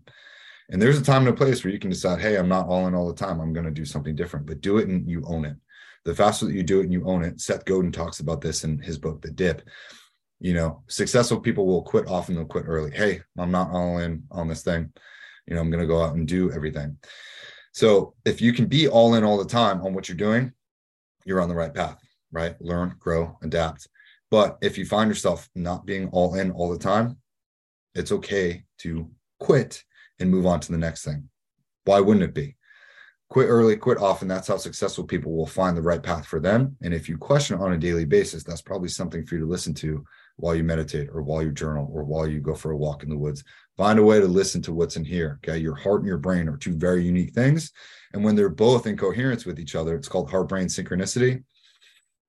And 0.70 0.80
there's 0.80 0.98
a 0.98 1.04
time 1.04 1.26
and 1.26 1.30
a 1.30 1.32
place 1.32 1.64
where 1.64 1.72
you 1.72 1.78
can 1.78 1.90
decide, 1.90 2.20
hey, 2.20 2.36
I'm 2.36 2.48
not 2.48 2.68
all 2.68 2.86
in 2.86 2.94
all 2.94 3.08
the 3.08 3.14
time. 3.14 3.40
I'm 3.40 3.52
going 3.52 3.66
to 3.66 3.72
do 3.72 3.84
something 3.84 4.14
different, 4.14 4.46
but 4.46 4.60
do 4.60 4.78
it 4.78 4.88
and 4.88 5.08
you 5.08 5.22
own 5.26 5.44
it. 5.44 5.56
The 6.04 6.14
faster 6.14 6.46
that 6.46 6.54
you 6.54 6.62
do 6.62 6.80
it 6.80 6.84
and 6.84 6.92
you 6.92 7.04
own 7.04 7.24
it, 7.24 7.40
Seth 7.40 7.64
Godin 7.64 7.92
talks 7.92 8.20
about 8.20 8.40
this 8.40 8.64
in 8.64 8.78
his 8.78 8.96
book, 8.96 9.20
The 9.20 9.30
Dip 9.30 9.62
you 10.40 10.54
know, 10.54 10.82
successful 10.88 11.38
people 11.38 11.66
will 11.66 11.82
quit 11.82 12.08
often, 12.08 12.34
they'll 12.34 12.46
quit 12.46 12.64
early. 12.66 12.90
Hey, 12.90 13.20
I'm 13.38 13.50
not 13.50 13.70
all 13.70 13.98
in 13.98 14.24
on 14.30 14.48
this 14.48 14.62
thing. 14.62 14.90
You 15.46 15.54
know, 15.54 15.60
I'm 15.60 15.70
going 15.70 15.82
to 15.82 15.86
go 15.86 16.02
out 16.02 16.16
and 16.16 16.26
do 16.26 16.50
everything. 16.50 16.96
So 17.72 18.14
if 18.24 18.40
you 18.40 18.52
can 18.52 18.66
be 18.66 18.88
all 18.88 19.14
in 19.14 19.22
all 19.22 19.38
the 19.38 19.44
time 19.44 19.82
on 19.82 19.92
what 19.92 20.08
you're 20.08 20.16
doing, 20.16 20.52
you're 21.24 21.40
on 21.40 21.48
the 21.48 21.54
right 21.54 21.72
path, 21.72 22.02
right? 22.32 22.60
Learn, 22.60 22.96
grow, 22.98 23.38
adapt. 23.42 23.86
But 24.30 24.58
if 24.62 24.78
you 24.78 24.86
find 24.86 25.10
yourself 25.10 25.48
not 25.54 25.84
being 25.84 26.08
all 26.08 26.34
in 26.34 26.50
all 26.52 26.70
the 26.70 26.78
time, 26.78 27.18
it's 27.94 28.12
okay 28.12 28.64
to 28.78 29.10
quit 29.38 29.84
and 30.20 30.30
move 30.30 30.46
on 30.46 30.60
to 30.60 30.72
the 30.72 30.78
next 30.78 31.04
thing. 31.04 31.28
Why 31.84 32.00
wouldn't 32.00 32.24
it 32.24 32.34
be? 32.34 32.56
Quit 33.30 33.48
early, 33.48 33.76
quit 33.76 33.98
often. 33.98 34.26
That's 34.26 34.48
how 34.48 34.56
successful 34.56 35.04
people 35.04 35.32
will 35.32 35.46
find 35.46 35.76
the 35.76 35.82
right 35.82 36.02
path 36.02 36.26
for 36.26 36.40
them. 36.40 36.76
And 36.82 36.92
if 36.92 37.08
you 37.08 37.16
question 37.16 37.58
on 37.58 37.72
a 37.72 37.78
daily 37.78 38.04
basis, 38.04 38.42
that's 38.42 38.60
probably 38.60 38.88
something 38.88 39.24
for 39.24 39.36
you 39.36 39.40
to 39.42 39.46
listen 39.46 39.72
to 39.74 40.04
while 40.36 40.54
you 40.54 40.64
meditate 40.64 41.08
or 41.12 41.22
while 41.22 41.42
you 41.42 41.52
journal 41.52 41.88
or 41.92 42.02
while 42.02 42.26
you 42.26 42.40
go 42.40 42.54
for 42.54 42.72
a 42.72 42.76
walk 42.76 43.04
in 43.04 43.08
the 43.08 43.16
woods. 43.16 43.44
Find 43.76 43.98
a 43.98 44.02
way 44.04 44.18
to 44.18 44.26
listen 44.26 44.60
to 44.62 44.74
what's 44.74 44.96
in 44.96 45.04
here. 45.04 45.38
Okay. 45.44 45.58
Your 45.58 45.76
heart 45.76 46.00
and 46.00 46.08
your 46.08 46.18
brain 46.18 46.48
are 46.48 46.56
two 46.56 46.74
very 46.74 47.04
unique 47.04 47.32
things. 47.32 47.72
And 48.12 48.24
when 48.24 48.34
they're 48.34 48.48
both 48.48 48.86
in 48.86 48.96
coherence 48.96 49.46
with 49.46 49.60
each 49.60 49.76
other, 49.76 49.94
it's 49.94 50.08
called 50.08 50.30
heart 50.30 50.48
brain 50.48 50.66
synchronicity. 50.66 51.44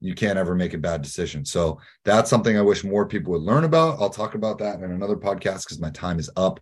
You 0.01 0.13
can't 0.13 0.37
ever 0.37 0.55
make 0.55 0.73
a 0.73 0.79
bad 0.79 1.01
decision. 1.01 1.45
So 1.45 1.79
that's 2.05 2.29
something 2.29 2.57
I 2.57 2.61
wish 2.61 2.83
more 2.83 3.07
people 3.07 3.33
would 3.33 3.41
learn 3.41 3.63
about. 3.63 3.99
I'll 3.99 4.09
talk 4.09 4.35
about 4.35 4.59
that 4.59 4.79
in 4.79 4.91
another 4.91 5.15
podcast 5.15 5.63
because 5.63 5.79
my 5.79 5.89
time 5.89 6.19
is 6.19 6.29
up. 6.35 6.59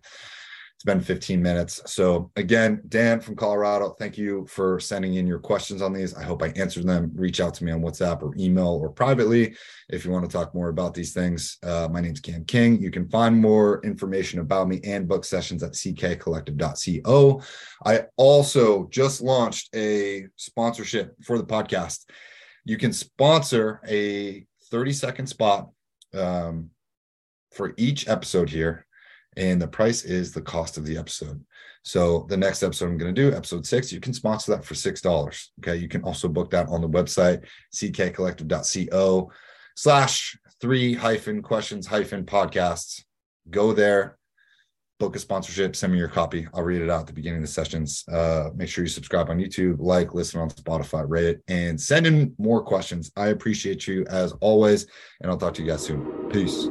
It's 0.80 0.84
been 0.86 1.02
15 1.02 1.42
minutes. 1.42 1.82
So, 1.84 2.30
again, 2.36 2.80
Dan 2.88 3.20
from 3.20 3.36
Colorado, 3.36 3.90
thank 3.98 4.16
you 4.16 4.46
for 4.48 4.80
sending 4.80 5.12
in 5.12 5.26
your 5.26 5.38
questions 5.38 5.82
on 5.82 5.92
these. 5.92 6.14
I 6.14 6.22
hope 6.22 6.42
I 6.42 6.54
answered 6.56 6.86
them. 6.86 7.12
Reach 7.14 7.38
out 7.38 7.52
to 7.56 7.64
me 7.64 7.72
on 7.72 7.82
WhatsApp 7.82 8.22
or 8.22 8.32
email 8.38 8.80
or 8.80 8.88
privately 8.88 9.54
if 9.90 10.06
you 10.06 10.10
want 10.10 10.24
to 10.24 10.32
talk 10.34 10.54
more 10.54 10.70
about 10.70 10.94
these 10.94 11.12
things. 11.12 11.58
Uh, 11.62 11.86
my 11.92 12.00
name's 12.00 12.20
Cam 12.20 12.46
King. 12.46 12.80
You 12.80 12.90
can 12.90 13.10
find 13.10 13.36
more 13.36 13.84
information 13.84 14.40
about 14.40 14.68
me 14.68 14.80
and 14.82 15.06
book 15.06 15.26
sessions 15.26 15.62
at 15.62 15.72
ckcollective.co. 15.72 17.42
I 17.84 18.04
also 18.16 18.88
just 18.88 19.20
launched 19.20 19.68
a 19.76 20.28
sponsorship 20.36 21.14
for 21.22 21.36
the 21.36 21.44
podcast. 21.44 22.06
You 22.64 22.78
can 22.78 22.94
sponsor 22.94 23.82
a 23.86 24.46
30 24.70 24.92
second 24.94 25.26
spot 25.26 25.68
um, 26.14 26.70
for 27.52 27.74
each 27.76 28.08
episode 28.08 28.48
here 28.48 28.86
and 29.36 29.60
the 29.60 29.68
price 29.68 30.04
is 30.04 30.32
the 30.32 30.42
cost 30.42 30.76
of 30.76 30.84
the 30.84 30.98
episode. 30.98 31.44
So 31.82 32.26
the 32.28 32.36
next 32.36 32.62
episode 32.62 32.86
I'm 32.86 32.98
going 32.98 33.14
to 33.14 33.30
do, 33.30 33.34
episode 33.34 33.66
six, 33.66 33.92
you 33.92 34.00
can 34.00 34.12
sponsor 34.12 34.52
that 34.52 34.64
for 34.64 34.74
six 34.74 35.00
dollars. 35.00 35.52
Okay, 35.60 35.76
you 35.76 35.88
can 35.88 36.02
also 36.02 36.28
book 36.28 36.50
that 36.50 36.68
on 36.68 36.80
the 36.80 36.88
website 36.88 37.44
ckcollective.co 37.74 39.30
slash 39.76 40.38
three 40.60 40.94
hyphen 40.94 41.42
questions 41.42 41.86
hyphen 41.86 42.24
podcasts. 42.24 43.02
Go 43.48 43.72
there, 43.72 44.18
book 44.98 45.16
a 45.16 45.18
sponsorship, 45.18 45.74
send 45.74 45.92
me 45.92 45.98
your 45.98 46.08
copy. 46.08 46.46
I'll 46.52 46.62
read 46.62 46.82
it 46.82 46.90
out 46.90 47.00
at 47.00 47.06
the 47.06 47.12
beginning 47.14 47.38
of 47.38 47.46
the 47.46 47.52
sessions. 47.52 48.04
Uh, 48.12 48.50
make 48.54 48.68
sure 48.68 48.84
you 48.84 48.90
subscribe 48.90 49.30
on 49.30 49.38
YouTube, 49.38 49.76
like, 49.78 50.12
listen 50.12 50.40
on 50.40 50.50
Spotify, 50.50 51.04
rate 51.08 51.38
and 51.48 51.80
send 51.80 52.06
in 52.06 52.34
more 52.38 52.62
questions. 52.62 53.10
I 53.16 53.28
appreciate 53.28 53.86
you 53.86 54.04
as 54.10 54.32
always, 54.40 54.86
and 55.22 55.30
I'll 55.30 55.38
talk 55.38 55.54
to 55.54 55.62
you 55.62 55.68
guys 55.68 55.82
soon. 55.82 56.28
Peace. 56.30 56.68